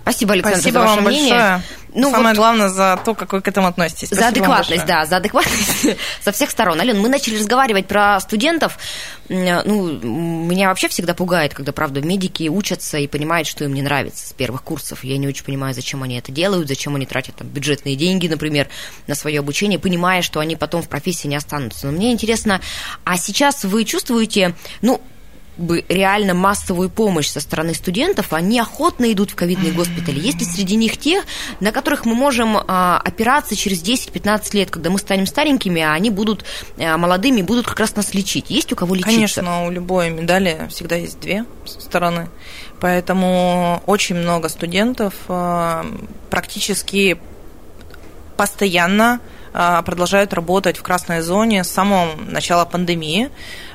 Спасибо, 0.04 0.34
Александр, 0.34 0.58
Спасибо 0.60 0.72
за 0.74 0.80
ваше 0.80 0.94
вам 0.96 1.04
мнение. 1.06 1.30
большое. 1.30 1.62
Ну, 1.96 2.10
Самое 2.10 2.28
вот- 2.30 2.36
главное 2.36 2.68
за 2.68 3.00
то, 3.04 3.14
как 3.14 3.32
вы 3.32 3.40
к 3.40 3.48
этому 3.48 3.68
относитесь. 3.68 4.08
За 4.10 4.16
Спасибо 4.16 4.42
вам 4.42 4.52
адекватность, 4.52 4.84
да, 4.86 5.06
за 5.06 5.16
адекватность 5.16 5.86
со 6.22 6.32
всех 6.32 6.50
сторон. 6.50 6.78
Ален, 6.80 7.00
мы 7.00 7.08
начали 7.08 7.38
разговаривать 7.38 7.86
про 7.86 8.18
студентов. 8.20 8.76
Ну, 9.28 9.92
меня 10.44 10.68
вообще 10.68 10.88
всегда 10.88 11.14
пугает, 11.14 11.54
когда, 11.54 11.72
правда, 11.72 12.02
медики 12.02 12.48
учатся 12.48 12.98
и 12.98 13.06
понимают, 13.06 13.48
что 13.48 13.64
им 13.64 13.72
не 13.72 13.80
нравится 13.80 14.26
с 14.28 14.32
первых 14.34 14.62
курсов. 14.62 15.04
Я 15.04 15.16
не 15.16 15.26
очень 15.26 15.44
понимаю, 15.44 15.72
зачем 15.72 16.02
они 16.02 16.18
это 16.18 16.32
делают, 16.32 16.68
зачем 16.68 16.96
они 16.96 17.06
тратят 17.06 17.36
там, 17.36 17.46
бюджетные 17.46 17.96
деньги, 17.96 18.28
например, 18.28 18.68
на 19.06 19.14
свое 19.14 19.38
обучение, 19.38 19.78
понимая, 19.78 20.20
что 20.20 20.40
они 20.40 20.56
потом 20.56 20.82
в 20.82 20.88
профессии 20.88 21.28
не 21.28 21.36
останутся. 21.36 21.86
Но 21.86 21.92
мне 21.92 22.12
интересно, 22.12 22.60
а 23.04 23.16
сейчас 23.16 23.64
вы 23.64 23.84
чувствуете, 23.84 24.54
ну, 24.82 25.00
бы 25.56 25.84
реально 25.88 26.34
массовую 26.34 26.90
помощь 26.90 27.28
со 27.28 27.40
стороны 27.40 27.74
студентов, 27.74 28.32
они 28.32 28.58
охотно 28.58 29.12
идут 29.12 29.30
в 29.30 29.34
ковидные 29.34 29.72
госпитали. 29.72 30.18
Есть 30.18 30.40
ли 30.40 30.46
среди 30.46 30.76
них 30.76 30.96
те, 30.96 31.22
на 31.60 31.72
которых 31.72 32.04
мы 32.04 32.14
можем 32.14 32.56
а, 32.56 33.00
опираться 33.04 33.54
через 33.56 33.82
10-15 33.82 34.56
лет, 34.56 34.70
когда 34.70 34.90
мы 34.90 34.98
станем 34.98 35.26
старенькими, 35.26 35.82
а 35.82 35.92
они 35.92 36.10
будут 36.10 36.44
а, 36.78 36.96
молодыми, 36.96 37.42
будут 37.42 37.66
как 37.66 37.80
раз 37.80 37.94
нас 37.96 38.14
лечить? 38.14 38.50
Есть 38.50 38.72
у 38.72 38.76
кого 38.76 38.94
лечиться? 38.94 39.14
Конечно, 39.14 39.66
у 39.66 39.70
любой 39.70 40.10
медали 40.10 40.66
всегда 40.70 40.96
есть 40.96 41.20
две 41.20 41.44
стороны. 41.64 42.28
Поэтому 42.80 43.82
очень 43.86 44.16
много 44.16 44.48
студентов 44.48 45.14
э, 45.28 45.84
практически 46.28 47.18
постоянно 48.36 49.20
э, 49.52 49.82
продолжают 49.86 50.34
работать 50.34 50.76
в 50.76 50.82
красной 50.82 51.22
зоне 51.22 51.64
с 51.64 51.70
самого 51.70 52.16
начала 52.16 52.64
пандемии. 52.64 53.30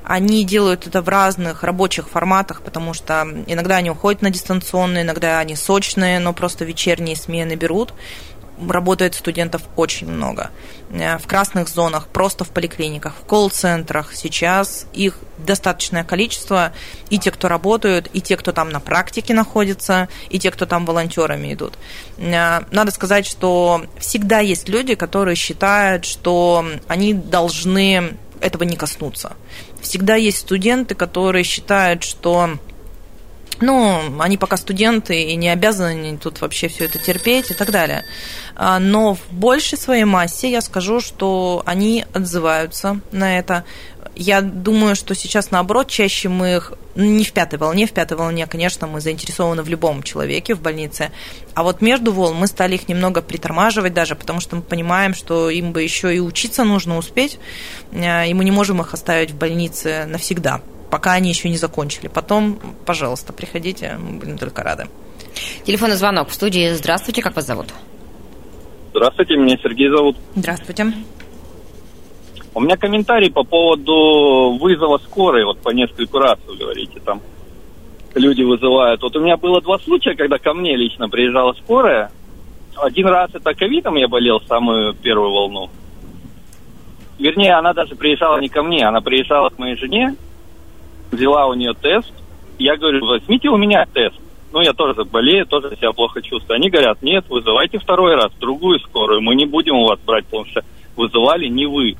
Они 0.09 0.43
делают 0.43 0.87
это 0.87 1.03
в 1.03 1.07
разных 1.07 1.61
рабочих 1.61 2.09
форматах, 2.09 2.63
потому 2.63 2.95
что 2.95 3.27
иногда 3.45 3.75
они 3.75 3.91
уходят 3.91 4.23
на 4.23 4.31
дистанционные, 4.31 5.03
иногда 5.03 5.37
они 5.37 5.55
сочные, 5.55 6.17
но 6.17 6.33
просто 6.33 6.65
вечерние 6.65 7.15
смены 7.15 7.53
берут 7.53 7.93
работает 8.67 9.15
студентов 9.15 9.61
очень 9.75 10.07
много. 10.09 10.51
Э, 10.89 11.17
В 11.17 11.27
красных 11.27 11.69
зонах, 11.69 12.07
просто 12.07 12.43
в 12.43 12.49
поликлиниках, 12.49 13.13
в 13.15 13.25
колл-центрах 13.25 14.13
сейчас 14.13 14.85
их 14.93 15.17
достаточное 15.37 16.03
количество. 16.03 16.73
И 17.09 17.17
те, 17.19 17.31
кто 17.31 17.47
работают, 17.47 18.09
и 18.13 18.21
те, 18.21 18.35
кто 18.35 18.51
там 18.51 18.69
на 18.69 18.79
практике 18.79 19.33
находится, 19.33 20.09
и 20.29 20.39
те, 20.39 20.51
кто 20.51 20.65
там 20.65 20.85
волонтерами 20.85 21.53
идут. 21.53 21.77
Э, 22.17 22.61
Надо 22.71 22.91
сказать, 22.91 23.25
что 23.25 23.85
всегда 23.97 24.39
есть 24.39 24.67
люди, 24.67 24.95
которые 24.95 25.35
считают, 25.35 26.05
что 26.05 26.65
они 26.87 27.13
должны 27.13 28.17
этого 28.41 28.63
не 28.63 28.75
коснуться. 28.75 29.33
Всегда 29.81 30.15
есть 30.15 30.39
студенты, 30.39 30.95
которые 30.95 31.43
считают, 31.43 32.03
что 32.03 32.57
ну, 33.61 34.21
они 34.21 34.37
пока 34.37 34.57
студенты 34.57 35.23
и 35.23 35.35
не 35.35 35.49
обязаны 35.49 36.17
тут 36.17 36.39
вообще 36.41 36.69
все 36.69 36.85
это 36.85 36.97
терпеть 36.97 37.51
и 37.51 37.53
так 37.53 37.71
далее. 37.71 38.05
А, 38.55 38.79
Но 38.79 39.15
в 39.15 39.31
большей 39.31 39.77
своей 39.77 40.05
массе 40.05 40.49
я 40.49 40.61
скажу, 40.61 41.01
что 41.01 41.61
они 41.65 42.05
отзываются 42.13 43.01
на 43.11 43.37
это. 43.37 43.65
Я 44.15 44.41
думаю, 44.41 44.95
что 44.95 45.15
сейчас 45.15 45.51
наоборот 45.51 45.87
чаще 45.87 46.29
мы 46.29 46.55
их 46.55 46.73
ну, 46.95 47.05
не 47.05 47.23
в 47.23 47.31
пятой 47.31 47.57
волне, 47.57 47.87
в 47.87 47.91
пятой 47.91 48.17
волне, 48.17 48.47
конечно, 48.47 48.87
мы 48.87 48.99
заинтересованы 48.99 49.63
в 49.63 49.69
любом 49.69 50.03
человеке 50.03 50.55
в 50.55 50.61
больнице, 50.61 51.11
а 51.53 51.63
вот 51.63 51.81
между 51.81 52.11
волн 52.11 52.35
мы 52.35 52.47
стали 52.47 52.75
их 52.75 52.89
немного 52.89 53.21
притормаживать 53.21 53.93
даже, 53.93 54.15
потому 54.15 54.41
что 54.41 54.57
мы 54.57 54.61
понимаем, 54.61 55.13
что 55.13 55.49
им 55.49 55.71
бы 55.71 55.81
еще 55.81 56.13
и 56.13 56.19
учиться 56.19 56.63
нужно 56.63 56.97
успеть, 56.97 57.39
а, 57.93 58.25
и 58.25 58.33
мы 58.33 58.43
не 58.43 58.51
можем 58.51 58.81
их 58.81 58.93
оставить 58.93 59.31
в 59.31 59.37
больнице 59.37 60.05
навсегда 60.05 60.61
пока 60.89 61.13
они 61.13 61.29
еще 61.29 61.49
не 61.49 61.57
закончили. 61.57 62.07
Потом, 62.07 62.59
пожалуйста, 62.85 63.31
приходите, 63.31 63.97
мы 63.99 64.19
будем 64.19 64.37
только 64.37 64.63
рады. 64.63 64.87
Телефонный 65.65 65.95
звонок 65.95 66.29
в 66.29 66.33
студии. 66.33 66.73
Здравствуйте, 66.73 67.21
как 67.21 67.35
вас 67.35 67.45
зовут? 67.45 67.67
Здравствуйте, 68.91 69.35
меня 69.37 69.57
Сергей 69.61 69.89
зовут. 69.89 70.17
Здравствуйте. 70.35 70.93
У 72.59 72.61
меня 72.61 72.75
комментарий 72.75 73.31
по 73.31 73.45
поводу 73.45 74.57
вызова 74.59 74.97
скорой, 74.97 75.45
вот 75.45 75.59
по 75.59 75.69
нескольку 75.69 76.19
раз 76.19 76.37
вы 76.45 76.57
говорите, 76.57 76.99
там 76.99 77.21
люди 78.15 78.41
вызывают. 78.41 79.01
Вот 79.01 79.15
у 79.15 79.21
меня 79.21 79.37
было 79.37 79.61
два 79.61 79.79
случая, 79.79 80.13
когда 80.13 80.39
ко 80.39 80.53
мне 80.53 80.75
лично 80.75 81.07
приезжала 81.07 81.53
скорая. 81.53 82.11
Один 82.75 83.07
раз 83.07 83.33
это 83.33 83.53
ковидом 83.53 83.95
я 83.95 84.09
болел, 84.09 84.41
самую 84.41 84.93
первую 84.93 85.31
волну. 85.31 85.69
Вернее, 87.17 87.53
она 87.53 87.71
даже 87.71 87.95
приезжала 87.95 88.41
не 88.41 88.49
ко 88.49 88.61
мне, 88.61 88.85
она 88.85 88.99
приезжала 88.99 89.47
к 89.51 89.57
моей 89.57 89.77
жене, 89.77 90.17
взяла 91.11 91.47
у 91.47 91.53
нее 91.53 91.73
тест. 91.81 92.11
Я 92.57 92.75
говорю, 92.75 93.05
возьмите 93.05 93.47
у 93.47 93.55
меня 93.55 93.85
тест. 93.85 94.19
Ну, 94.51 94.59
я 94.59 94.73
тоже 94.73 95.05
болею, 95.05 95.45
тоже 95.45 95.77
себя 95.77 95.93
плохо 95.93 96.21
чувствую. 96.21 96.57
Они 96.57 96.69
говорят, 96.69 97.01
нет, 97.01 97.23
вызывайте 97.29 97.79
второй 97.79 98.15
раз, 98.15 98.33
другую 98.37 98.79
скорую. 98.79 99.21
Мы 99.21 99.35
не 99.35 99.45
будем 99.45 99.77
у 99.77 99.87
вас 99.87 99.99
брать, 100.05 100.25
потому 100.25 100.43
что 100.43 100.65
вызывали 100.97 101.47
не 101.47 101.65
вы. 101.65 101.95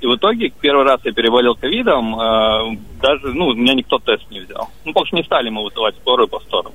И 0.00 0.06
в 0.06 0.16
итоге, 0.16 0.50
первый 0.60 0.84
раз 0.84 1.00
я 1.04 1.12
переболел 1.12 1.54
ковидом, 1.54 2.18
э, 2.18 2.76
даже, 3.00 3.32
ну, 3.32 3.46
у 3.46 3.54
меня 3.54 3.74
никто 3.74 3.98
тест 3.98 4.30
не 4.30 4.40
взял. 4.40 4.68
Ну, 4.84 4.92
потому 4.92 5.06
что 5.06 5.16
не 5.16 5.24
стали 5.24 5.48
мы 5.48 5.64
вызывать 5.64 5.96
скорую 5.96 6.28
по 6.28 6.40
сторону. 6.40 6.74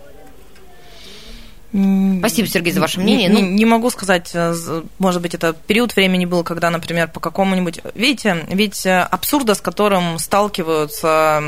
Спасибо, 1.72 2.48
Сергей, 2.48 2.74
за 2.74 2.82
ваше 2.82 3.00
мнение. 3.00 3.30
Не, 3.30 3.42
Ну, 3.42 3.48
не 3.48 3.66
могу 3.66 3.90
сказать, 3.92 4.32
э, 4.34 4.54
может 4.98 5.22
быть, 5.22 5.36
это 5.36 5.54
период 5.54 5.96
времени 5.96 6.26
был, 6.26 6.44
когда, 6.44 6.70
например, 6.70 7.10
по 7.10 7.20
какому-нибудь... 7.20 7.82
Видите, 7.94 8.46
ведь 8.50 8.86
э, 8.86 9.02
абсурда, 9.02 9.54
с 9.54 9.62
которым 9.62 10.18
сталкиваются 10.18 11.44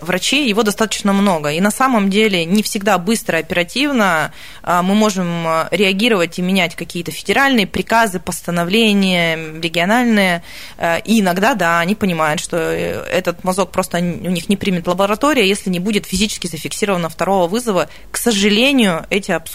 врачи, 0.00 0.48
его 0.48 0.62
достаточно 0.62 1.12
много. 1.12 1.50
И 1.52 1.60
на 1.60 1.70
самом 1.70 2.08
деле 2.08 2.44
не 2.44 2.62
всегда 2.62 2.96
быстро 2.98 3.36
оперативно 3.36 4.32
а, 4.62 4.82
мы 4.82 4.94
можем 4.94 5.46
э, 5.46 5.68
реагировать 5.70 6.38
и 6.38 6.42
менять 6.42 6.74
какие-то 6.74 7.10
федеральные 7.10 7.66
приказы, 7.66 8.20
постановления, 8.20 9.36
региональные. 9.60 10.42
Э, 10.78 11.00
И 11.04 11.20
иногда, 11.20 11.54
да, 11.54 11.80
они 11.80 11.94
понимают, 11.94 12.40
что 12.40 12.56
э, 12.56 13.04
этот 13.10 13.44
мазок 13.44 13.70
просто 13.70 13.98
у 13.98 14.00
них 14.00 14.48
не 14.48 14.56
примет 14.56 14.86
лаборатория, 14.86 15.46
если 15.46 15.70
не 15.70 15.80
будет 15.80 16.06
физически 16.06 16.46
зафиксировано 16.46 17.08
второго 17.08 17.46
вызова. 17.48 17.88
К 18.10 18.16
сожалению, 18.16 19.06
эти 19.10 19.32
абсурды 19.32 19.49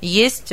есть. 0.00 0.52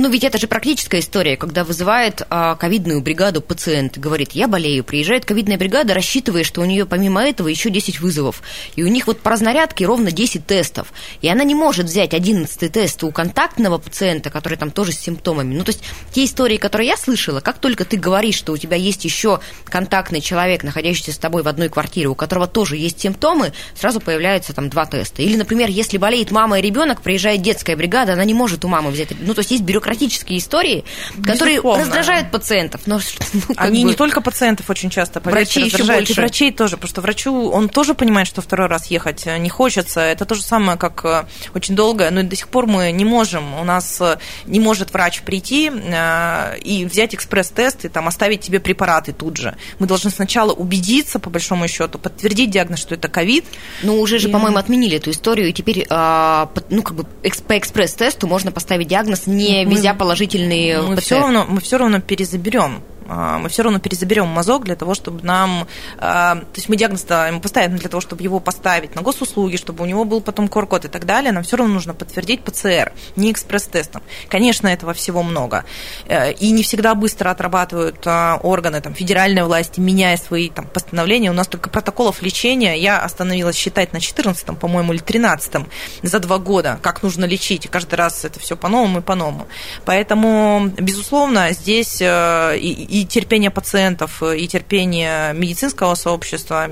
Ну, 0.00 0.08
ведь 0.10 0.22
это 0.22 0.38
же 0.38 0.46
практическая 0.46 1.00
история, 1.00 1.36
когда 1.36 1.64
вызывает 1.64 2.22
а, 2.30 2.54
ковидную 2.54 3.00
бригаду 3.00 3.40
пациент, 3.40 3.98
говорит, 3.98 4.30
я 4.30 4.46
болею, 4.46 4.84
приезжает 4.84 5.24
ковидная 5.24 5.58
бригада, 5.58 5.92
рассчитывая, 5.92 6.44
что 6.44 6.60
у 6.60 6.64
нее 6.64 6.86
помимо 6.86 7.20
этого 7.20 7.48
еще 7.48 7.68
10 7.68 7.98
вызовов. 7.98 8.40
И 8.76 8.84
у 8.84 8.86
них 8.86 9.08
вот 9.08 9.18
по 9.18 9.30
разнарядке 9.30 9.86
ровно 9.86 10.12
10 10.12 10.46
тестов. 10.46 10.92
И 11.20 11.28
она 11.28 11.42
не 11.42 11.56
может 11.56 11.86
взять 11.86 12.14
11 12.14 12.72
тест 12.72 13.02
у 13.02 13.10
контактного 13.10 13.78
пациента, 13.78 14.30
который 14.30 14.56
там 14.56 14.70
тоже 14.70 14.92
с 14.92 15.00
симптомами. 15.00 15.52
Ну, 15.52 15.64
то 15.64 15.70
есть 15.70 15.82
те 16.12 16.24
истории, 16.24 16.58
которые 16.58 16.86
я 16.86 16.96
слышала, 16.96 17.40
как 17.40 17.58
только 17.58 17.84
ты 17.84 17.96
говоришь, 17.96 18.36
что 18.36 18.52
у 18.52 18.56
тебя 18.56 18.76
есть 18.76 19.04
еще 19.04 19.40
контактный 19.64 20.20
человек, 20.20 20.62
находящийся 20.62 21.10
с 21.10 21.18
тобой 21.18 21.42
в 21.42 21.48
одной 21.48 21.70
квартире, 21.70 22.06
у 22.06 22.14
которого 22.14 22.46
тоже 22.46 22.76
есть 22.76 23.00
симптомы, 23.00 23.52
сразу 23.74 23.98
появляются 23.98 24.52
там 24.52 24.70
два 24.70 24.86
теста. 24.86 25.22
Или, 25.22 25.36
например, 25.36 25.68
если 25.70 25.98
болеет 25.98 26.30
мама 26.30 26.60
и 26.60 26.62
ребенок, 26.62 27.02
приезжает 27.02 27.42
детская 27.42 27.74
бригада, 27.74 28.12
она 28.12 28.24
не 28.24 28.34
может 28.34 28.64
у 28.64 28.68
мамы 28.68 28.92
взять. 28.92 29.08
Ну, 29.18 29.34
то 29.34 29.40
есть 29.40 29.50
есть 29.50 29.64
бюрократия 29.64 29.87
бюрократические 29.88 30.38
истории, 30.38 30.84
которые 31.24 31.56
Безусловно. 31.56 31.84
раздражают 31.84 32.30
пациентов. 32.30 32.82
Но, 32.86 33.00
ну, 33.32 33.40
Они 33.56 33.84
бы... 33.84 33.90
не 33.90 33.96
только 33.96 34.20
пациентов 34.20 34.68
очень 34.70 34.90
часто, 34.90 35.20
поверьте, 35.20 35.60
врачей 35.60 35.72
еще 35.72 35.84
больше. 35.84 36.12
И 36.12 36.16
врачей 36.16 36.52
тоже, 36.52 36.76
потому 36.76 36.88
что 36.88 37.00
врачу, 37.00 37.50
он 37.50 37.68
тоже 37.68 37.94
понимает, 37.94 38.28
что 38.28 38.42
второй 38.42 38.66
раз 38.68 38.86
ехать 38.86 39.26
не 39.26 39.48
хочется. 39.48 40.00
Это 40.00 40.24
то 40.24 40.34
же 40.34 40.42
самое, 40.42 40.78
как 40.78 41.04
э, 41.04 41.24
очень 41.54 41.74
долго, 41.74 42.10
но 42.10 42.22
до 42.22 42.36
сих 42.36 42.48
пор 42.48 42.66
мы 42.66 42.92
не 42.92 43.04
можем, 43.04 43.54
у 43.58 43.64
нас 43.64 44.00
э, 44.00 44.18
не 44.46 44.60
может 44.60 44.92
врач 44.92 45.22
прийти 45.22 45.70
э, 45.70 46.58
и 46.58 46.84
взять 46.84 47.14
экспресс-тест 47.14 47.84
и 47.84 47.88
там 47.88 48.08
оставить 48.08 48.40
тебе 48.40 48.60
препараты 48.60 49.12
тут 49.12 49.36
же. 49.36 49.56
Мы 49.78 49.86
должны 49.86 50.10
сначала 50.10 50.52
убедиться, 50.52 51.18
по 51.18 51.30
большому 51.30 51.66
счету, 51.68 51.98
подтвердить 51.98 52.50
диагноз, 52.50 52.80
что 52.80 52.94
это 52.94 53.08
ковид. 53.08 53.44
Ну, 53.82 54.00
уже 54.00 54.18
же, 54.18 54.28
и... 54.28 54.32
по-моему, 54.32 54.58
отменили 54.58 54.96
эту 54.96 55.10
историю, 55.10 55.48
и 55.48 55.52
теперь, 55.52 55.86
а, 55.88 56.50
ну, 56.70 56.82
как 56.82 56.96
бы 56.96 57.04
по 57.04 57.58
экспресс-тесту 57.58 58.26
можно 58.26 58.52
поставить 58.52 58.88
диагноз 58.88 59.26
не 59.26 59.64
везя 59.78 59.94
положительные 59.94 60.82
мы 60.82 60.96
все 60.96 61.20
равно 61.20 61.46
Мы 61.48 61.60
все 61.60 61.78
равно 61.78 62.00
перезаберем 62.00 62.82
мы 63.08 63.48
все 63.48 63.62
равно 63.62 63.78
перезаберем 63.78 64.26
мазок 64.28 64.64
для 64.64 64.76
того, 64.76 64.94
чтобы 64.94 65.24
нам... 65.24 65.66
А, 65.98 66.36
то 66.36 66.56
есть 66.56 66.68
мы 66.68 66.76
диагноз 66.76 67.04
ему 67.08 67.40
поставим 67.40 67.76
для 67.76 67.88
того, 67.88 68.00
чтобы 68.00 68.22
его 68.22 68.40
поставить 68.40 68.94
на 68.94 69.02
госуслуги, 69.02 69.56
чтобы 69.56 69.84
у 69.84 69.86
него 69.86 70.04
был 70.04 70.20
потом 70.20 70.46
QR-код 70.46 70.84
и 70.84 70.88
так 70.88 71.06
далее, 71.06 71.32
нам 71.32 71.42
все 71.42 71.56
равно 71.56 71.74
нужно 71.74 71.94
подтвердить 71.94 72.42
ПЦР, 72.42 72.92
не 73.16 73.32
экспресс-тестом. 73.32 74.02
Конечно, 74.28 74.68
этого 74.68 74.92
всего 74.92 75.22
много. 75.22 75.64
Э, 76.06 76.32
и 76.32 76.50
не 76.50 76.62
всегда 76.62 76.94
быстро 76.94 77.30
отрабатывают 77.30 77.98
а, 78.06 78.38
органы 78.42 78.80
там, 78.80 78.94
федеральной 78.94 79.44
власти, 79.44 79.80
меняя 79.80 80.16
свои 80.16 80.50
там, 80.50 80.66
постановления. 80.66 81.30
У 81.30 81.34
нас 81.34 81.48
только 81.48 81.70
протоколов 81.70 82.22
лечения 82.22 82.78
я 82.78 83.00
остановилась 83.00 83.56
считать 83.56 83.92
на 83.92 83.98
14-м, 83.98 84.56
по-моему, 84.56 84.92
или 84.92 85.02
13-м 85.02 85.66
за 86.02 86.18
два 86.18 86.38
года, 86.38 86.78
как 86.82 87.02
нужно 87.02 87.24
лечить. 87.24 87.64
И 87.64 87.68
каждый 87.68 87.94
раз 87.94 88.24
это 88.24 88.40
все 88.40 88.56
по-новому 88.56 88.98
и 88.98 89.02
по-новому. 89.02 89.46
Поэтому, 89.84 90.72
безусловно, 90.78 91.52
здесь 91.52 91.98
э, 92.00 92.58
и 92.58 92.97
и 92.98 93.06
терпение 93.06 93.50
пациентов, 93.50 94.22
и 94.22 94.46
терпение 94.48 95.32
медицинского 95.34 95.94
сообщества. 95.94 96.68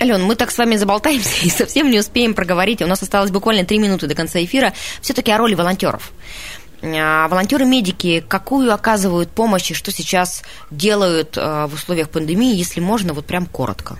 Ален, 0.00 0.22
мы 0.24 0.34
так 0.34 0.50
с 0.50 0.58
вами 0.58 0.76
заболтаемся 0.76 1.46
и 1.46 1.50
совсем 1.50 1.90
не 1.90 1.98
успеем 1.98 2.34
проговорить. 2.34 2.82
У 2.82 2.86
нас 2.86 3.02
осталось 3.02 3.30
буквально 3.30 3.64
три 3.64 3.78
минуты 3.78 4.06
до 4.06 4.14
конца 4.14 4.42
эфира. 4.42 4.72
Все-таки 5.00 5.30
о 5.30 5.38
роли 5.38 5.54
волонтеров. 5.54 6.12
А 6.82 7.28
волонтеры-медики 7.28 8.22
какую 8.26 8.72
оказывают 8.72 9.30
помощь 9.30 9.70
и 9.70 9.74
что 9.74 9.90
сейчас 9.90 10.42
делают 10.70 11.38
э, 11.38 11.66
в 11.66 11.74
условиях 11.74 12.10
пандемии, 12.10 12.54
если 12.54 12.80
можно, 12.80 13.14
вот 13.14 13.24
прям 13.24 13.46
коротко? 13.46 13.98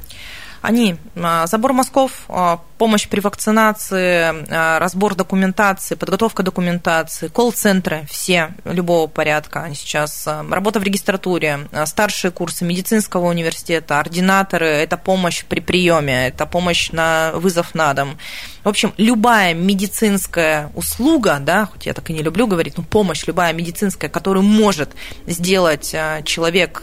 Они 0.65 0.97
а, 1.15 1.47
забор 1.47 1.75
мазков, 1.75 2.25
а, 2.27 2.59
помощь 2.79 3.07
при 3.07 3.21
вакцинации, 3.21 4.47
а, 4.51 4.79
разбор 4.79 5.15
документации, 5.15 5.95
подготовка 5.95 6.43
документации, 6.43 7.29
колл-центры 7.29 8.07
все 8.09 8.55
любого 8.65 9.07
порядка. 9.07 9.65
Они 9.65 9.75
сейчас 9.75 10.27
работа 10.27 10.81
в 10.81 10.83
регистратуре, 10.83 11.69
старшие 11.85 12.31
курсы 12.31 12.65
медицинского 12.65 13.27
университета, 13.27 14.01
ординаторы, 14.01 14.67
это 14.67 14.97
помощь 14.97 15.45
при 15.45 15.61
приеме, 15.61 16.29
это 16.29 16.47
помощь 16.47 16.91
на 16.93 17.33
вызов 17.35 17.75
на 17.75 17.93
дом. 17.93 18.17
В 18.65 18.69
общем, 18.71 18.95
любая 18.97 19.53
медицинская 19.53 20.71
услуга, 20.75 21.41
да, 21.41 21.67
хоть 21.67 21.85
я 21.85 21.93
так 21.93 22.09
и 22.09 22.15
не 22.15 22.23
люблю 22.23 22.47
говорить, 22.47 22.79
но 22.79 22.83
помощь 22.85 23.27
любая 23.27 23.53
медицинская, 23.53 24.09
которую 24.09 24.45
может 24.45 24.89
сделать 25.27 25.95
человек, 26.25 26.83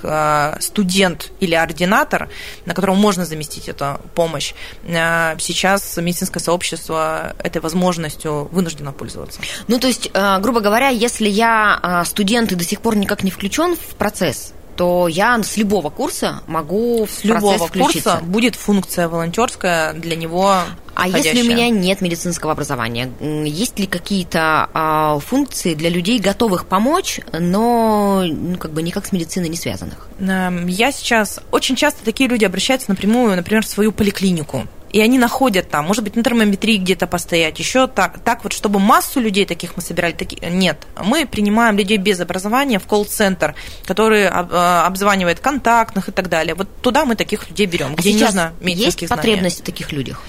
студент 0.60 1.32
или 1.40 1.56
ординатор, 1.56 2.30
на 2.68 2.76
которого 2.76 2.96
можно 2.96 3.26
заместить 3.26 3.71
эту 3.72 4.00
помощь. 4.16 4.54
Э, 4.84 5.36
сейчас 5.40 5.98
медицинское 5.98 6.40
сообщество 6.40 7.36
этой 7.44 7.62
возможностью 7.62 8.48
вынуждено 8.52 8.92
пользоваться. 8.92 9.40
Ну, 9.68 9.80
то 9.80 9.88
есть, 9.88 10.10
э, 10.14 10.40
грубо 10.40 10.62
говоря, 10.62 10.90
если 10.90 11.28
я 11.28 11.80
э, 11.82 12.06
студент 12.06 12.52
и 12.52 12.56
до 12.56 12.64
сих 12.64 12.82
пор 12.82 12.96
никак 12.96 13.24
не 13.24 13.32
включен 13.32 13.76
в 13.76 13.96
процесс, 13.96 14.54
то 14.76 15.08
я 15.08 15.42
с 15.44 15.58
любого 15.58 15.90
курса 15.90 16.42
могу 16.48 17.06
в 17.06 17.12
с 17.12 17.24
любого 17.24 17.68
курса 17.68 18.20
будет 18.24 18.56
функция 18.56 19.08
волонтерская 19.08 19.94
для 19.94 20.16
него. 20.16 20.62
А 21.02 21.08
если 21.08 21.42
у 21.42 21.46
меня 21.46 21.70
нет 21.70 22.02
медицинского 22.02 22.52
образования, 22.52 23.12
есть 23.20 23.80
ли 23.80 23.88
какие-то 23.88 24.70
а, 24.74 25.20
функции 25.20 25.74
для 25.74 25.90
людей, 25.90 26.20
готовых 26.20 26.66
помочь, 26.66 27.20
но 27.32 28.24
ну, 28.26 28.58
как 28.58 28.72
бы 28.72 28.82
никак 28.82 29.06
с 29.06 29.12
медициной 29.12 29.50
не 29.50 29.58
связанных? 29.58 30.08
Эм, 30.20 30.68
я 30.68 30.92
сейчас 30.92 31.40
очень 31.52 31.76
часто 31.76 32.04
такие 32.06 32.30
люди 32.30 32.46
обращаются 32.46 32.90
напрямую, 32.90 33.36
например, 33.36 33.64
в 33.64 33.68
свою 33.68 33.92
поликлинику 33.92 34.68
и 34.92 35.00
они 35.00 35.18
находят 35.18 35.70
там, 35.70 35.86
может 35.86 36.04
быть, 36.04 36.16
на 36.16 36.24
термометрии 36.24 36.78
где-то 36.78 37.08
постоять, 37.08 37.60
еще 37.60 37.88
так, 37.88 38.20
так 38.20 38.44
вот, 38.44 38.54
чтобы 38.54 38.80
массу 38.80 39.20
людей 39.20 39.46
таких 39.46 39.76
мы 39.76 39.82
собирали, 39.82 40.12
таки, 40.12 40.38
нет. 40.46 40.86
Мы 41.04 41.26
принимаем 41.26 41.78
людей 41.78 41.98
без 41.98 42.20
образования 42.20 42.80
в 42.80 42.86
колл-центр, 42.86 43.56
который 43.86 44.28
а, 44.28 44.86
обзванивает 44.86 45.40
контактных 45.40 46.10
и 46.10 46.12
так 46.12 46.30
далее. 46.30 46.56
Вот 46.56 46.68
туда 46.82 47.06
мы 47.06 47.16
таких 47.16 47.50
людей 47.50 47.66
берем, 47.68 47.96
где 47.96 48.10
а 48.10 48.14
не 48.14 48.24
нужно 48.24 48.54
есть 48.62 49.08
потребность 49.08 49.62
в 49.62 49.64
таких 49.64 49.92
людях? 49.92 50.22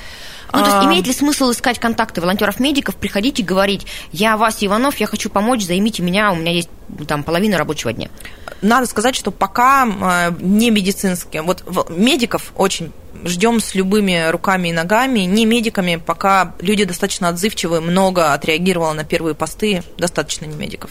Ну, 0.53 0.59
то 0.59 0.67
есть 0.67 0.77
а. 0.81 0.85
имеет 0.85 1.07
ли 1.07 1.13
смысл 1.13 1.51
искать 1.51 1.79
контакты 1.79 2.21
волонтеров-медиков, 2.21 2.97
приходить 2.97 3.41
и 3.41 3.43
говорить, 3.43 3.87
я 4.13 4.37
Вася 4.37 4.67
Иванов, 4.67 4.97
я 4.97 5.07
хочу 5.07 5.31
помочь, 5.31 5.65
займите 5.65 6.03
меня, 6.03 6.31
у 6.33 6.37
меня 6.37 6.53
есть 6.53 6.69
там 7.09 7.23
половина 7.23 7.57
рабочего 7.57 7.93
дня? 7.93 8.09
Надо 8.61 8.87
сказать, 8.87 9.17
что 9.17 9.31
пока 9.31 9.89
а, 10.01 10.31
не 10.39 10.71
медицинские, 10.71 11.43
вот 11.43 11.65
медиков 11.89 12.53
очень 12.55 12.93
ждем 13.25 13.61
с 13.61 13.75
любыми 13.75 14.31
руками 14.31 14.69
и 14.69 14.73
ногами, 14.73 15.21
не 15.21 15.47
медиками, 15.47 15.97
пока 15.97 16.55
люди 16.61 16.85
достаточно 16.85 17.29
отзывчивые, 17.29 17.81
много 17.81 18.33
отреагировало 18.33 18.93
на 18.93 19.05
первые 19.05 19.35
посты, 19.35 19.83
достаточно 19.99 20.47
не 20.47 20.57
медиков. 20.57 20.91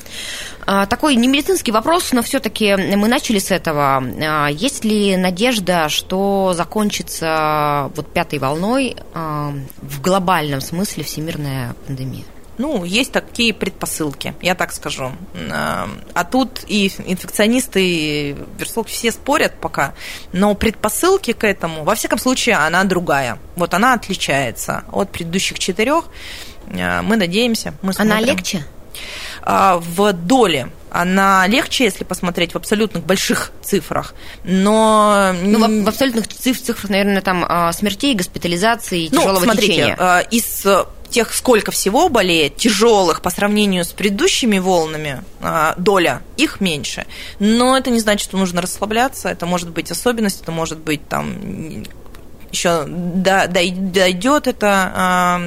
А, 0.66 0.86
такой 0.86 1.16
не 1.16 1.28
медицинский 1.28 1.72
вопрос, 1.72 2.12
но 2.14 2.22
все-таки 2.22 2.76
мы 2.76 3.08
начали 3.08 3.40
с 3.40 3.52
этого. 3.52 4.04
А, 4.22 4.48
есть 4.48 4.86
ли 4.86 5.18
надежда, 5.18 5.90
что 5.90 6.54
закончится 6.56 7.92
вот 7.96 8.12
пятой 8.14 8.40
волной 8.40 8.96
а, 9.14 9.54
в 9.82 10.02
глобальном 10.02 10.62
смысле 10.62 11.04
всемирная 11.04 11.76
пандемия? 11.88 12.26
Ну, 12.62 12.84
есть 12.84 13.12
такие 13.12 13.56
предпосылки, 13.56 14.36
я 14.39 14.54
так 14.54 14.71
скажу. 14.71 15.12
А 15.50 16.24
тут 16.30 16.62
и 16.67 16.91
инфекционисты, 17.08 17.84
и 17.84 18.36
вирусологи 18.60 18.89
все 18.89 19.12
спорят 19.12 19.54
пока, 19.60 19.95
но 20.32 20.54
предпосылки 20.54 21.34
к 21.34 21.43
этому, 21.43 21.84
во 21.84 21.95
всяком 21.95 22.19
случае, 22.19 22.58
она 22.58 22.84
другая. 22.84 23.39
Вот 23.56 23.74
она 23.74 23.93
отличается 23.93 24.84
от 24.91 25.10
предыдущих 25.12 25.58
четырех. 25.58 26.06
Мы 26.67 27.15
надеемся, 27.15 27.74
мы 27.82 27.93
смотрим. 27.93 28.12
Она 28.12 28.21
легче? 28.21 28.63
А, 29.41 29.78
в 29.78 30.13
доле 30.13 30.69
она 30.91 31.47
легче, 31.47 31.86
если 31.86 32.04
посмотреть 32.04 32.54
в 32.54 32.58
абсолютных 32.58 33.04
больших 33.06 33.52
цифрах, 33.63 34.13
но... 34.43 35.34
Ну, 35.41 35.84
в, 35.84 35.88
абсолютных 35.88 36.28
цифрах, 36.28 36.89
наверное, 36.89 37.21
там 37.21 37.45
а, 37.47 37.71
смертей, 37.71 38.13
госпитализации, 38.13 39.08
тяжелого 39.08 39.39
ну, 39.39 39.45
смотрите, 39.45 39.74
течения. 39.74 39.95
А, 39.97 40.19
из 40.19 40.67
тех, 41.12 41.34
сколько 41.34 41.71
всего 41.71 42.10
болеет, 42.10 42.58
тяжелых 42.58 43.21
по 43.21 43.30
сравнению 43.30 43.86
с 43.86 43.89
предыдущими 43.89 44.58
волнами, 44.58 45.24
доля 45.78 46.21
их 46.38 46.62
меньше. 46.62 47.06
Но 47.39 47.78
это 47.78 47.91
не 47.91 48.00
значит, 48.00 48.28
что 48.28 48.38
нужно 48.38 48.62
расслабляться. 48.62 49.30
Это 49.30 49.45
может 49.45 49.69
быть 49.69 49.91
особенность, 49.91 50.41
это 50.41 50.52
может 50.52 50.80
быть 50.80 51.08
там 51.08 51.84
еще 52.52 52.84
дойдет 52.86 54.47
эта 54.47 55.39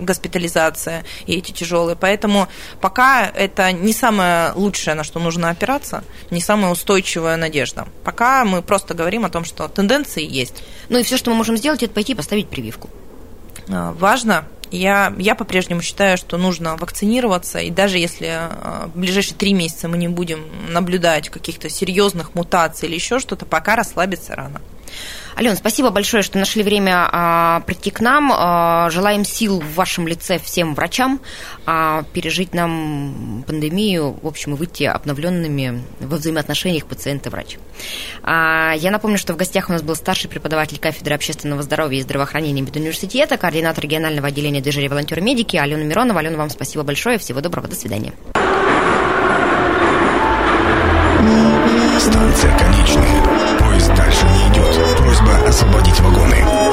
госпитализация 0.00 1.04
и 1.26 1.34
эти 1.36 1.52
тяжелые. 1.52 1.94
Поэтому 1.94 2.48
пока 2.80 3.26
это 3.26 3.70
не 3.72 3.92
самое 3.92 4.52
лучшее, 4.54 4.94
на 4.94 5.04
что 5.04 5.20
нужно 5.20 5.50
опираться, 5.50 6.04
не 6.30 6.40
самая 6.40 6.72
устойчивая 6.72 7.36
надежда. 7.36 7.86
Пока 8.04 8.44
мы 8.44 8.62
просто 8.62 8.94
говорим 8.94 9.24
о 9.24 9.30
том, 9.30 9.44
что 9.44 9.68
тенденции 9.68 10.26
есть. 10.26 10.62
Ну 10.88 10.98
и 10.98 11.02
все, 11.02 11.16
что 11.16 11.30
мы 11.30 11.36
можем 11.36 11.56
сделать, 11.56 11.82
это 11.82 11.92
пойти 11.92 12.14
поставить 12.14 12.48
прививку. 12.48 12.88
А, 13.68 13.92
важно 13.92 14.46
я, 14.70 15.14
я 15.18 15.34
по-прежнему 15.34 15.82
считаю, 15.82 16.16
что 16.16 16.36
нужно 16.36 16.76
вакцинироваться, 16.76 17.58
и 17.58 17.70
даже 17.70 17.98
если 17.98 18.40
в 18.86 18.98
ближайшие 18.98 19.36
три 19.36 19.52
месяца 19.52 19.88
мы 19.88 19.96
не 19.96 20.08
будем 20.08 20.44
наблюдать 20.70 21.28
каких-то 21.28 21.68
серьезных 21.68 22.34
мутаций 22.34 22.88
или 22.88 22.94
еще 22.94 23.18
что-то, 23.18 23.46
пока 23.46 23.76
расслабиться 23.76 24.34
рано. 24.34 24.60
Ален, 25.38 25.56
спасибо 25.56 25.90
большое, 25.90 26.24
что 26.24 26.36
нашли 26.36 26.64
время 26.64 27.08
а, 27.12 27.60
прийти 27.60 27.92
к 27.92 28.00
нам. 28.00 28.32
А, 28.34 28.90
желаем 28.90 29.24
сил 29.24 29.60
в 29.60 29.74
вашем 29.74 30.08
лице 30.08 30.40
всем 30.40 30.74
врачам 30.74 31.20
а, 31.64 32.02
пережить 32.12 32.54
нам 32.54 33.44
пандемию, 33.46 34.18
в 34.20 34.26
общем, 34.26 34.54
и 34.54 34.56
выйти 34.56 34.82
обновленными 34.82 35.84
во 36.00 36.16
взаимоотношениях 36.16 36.86
пациент-врач. 36.86 37.58
А, 38.24 38.72
я 38.76 38.90
напомню, 38.90 39.16
что 39.16 39.32
в 39.32 39.36
гостях 39.36 39.68
у 39.68 39.72
нас 39.72 39.82
был 39.82 39.94
старший 39.94 40.28
преподаватель 40.28 40.80
кафедры 40.80 41.14
общественного 41.14 41.62
здоровья 41.62 42.00
и 42.00 42.02
здравоохранения 42.02 42.62
медуниверситета, 42.62 43.36
координатор 43.36 43.84
регионального 43.84 44.26
отделения 44.26 44.60
движения 44.60 44.88
волонтеры-медики 44.88 45.56
Алена 45.56 45.84
Миронова. 45.84 46.18
Алена, 46.18 46.36
вам 46.36 46.50
спасибо 46.50 46.82
большое. 46.82 47.18
Всего 47.18 47.40
доброго. 47.40 47.68
До 47.68 47.76
свидания. 47.76 48.12
Станция 52.00 52.58
конечная. 52.58 53.27
Освободить 55.48 55.98
вагоны. 56.00 56.67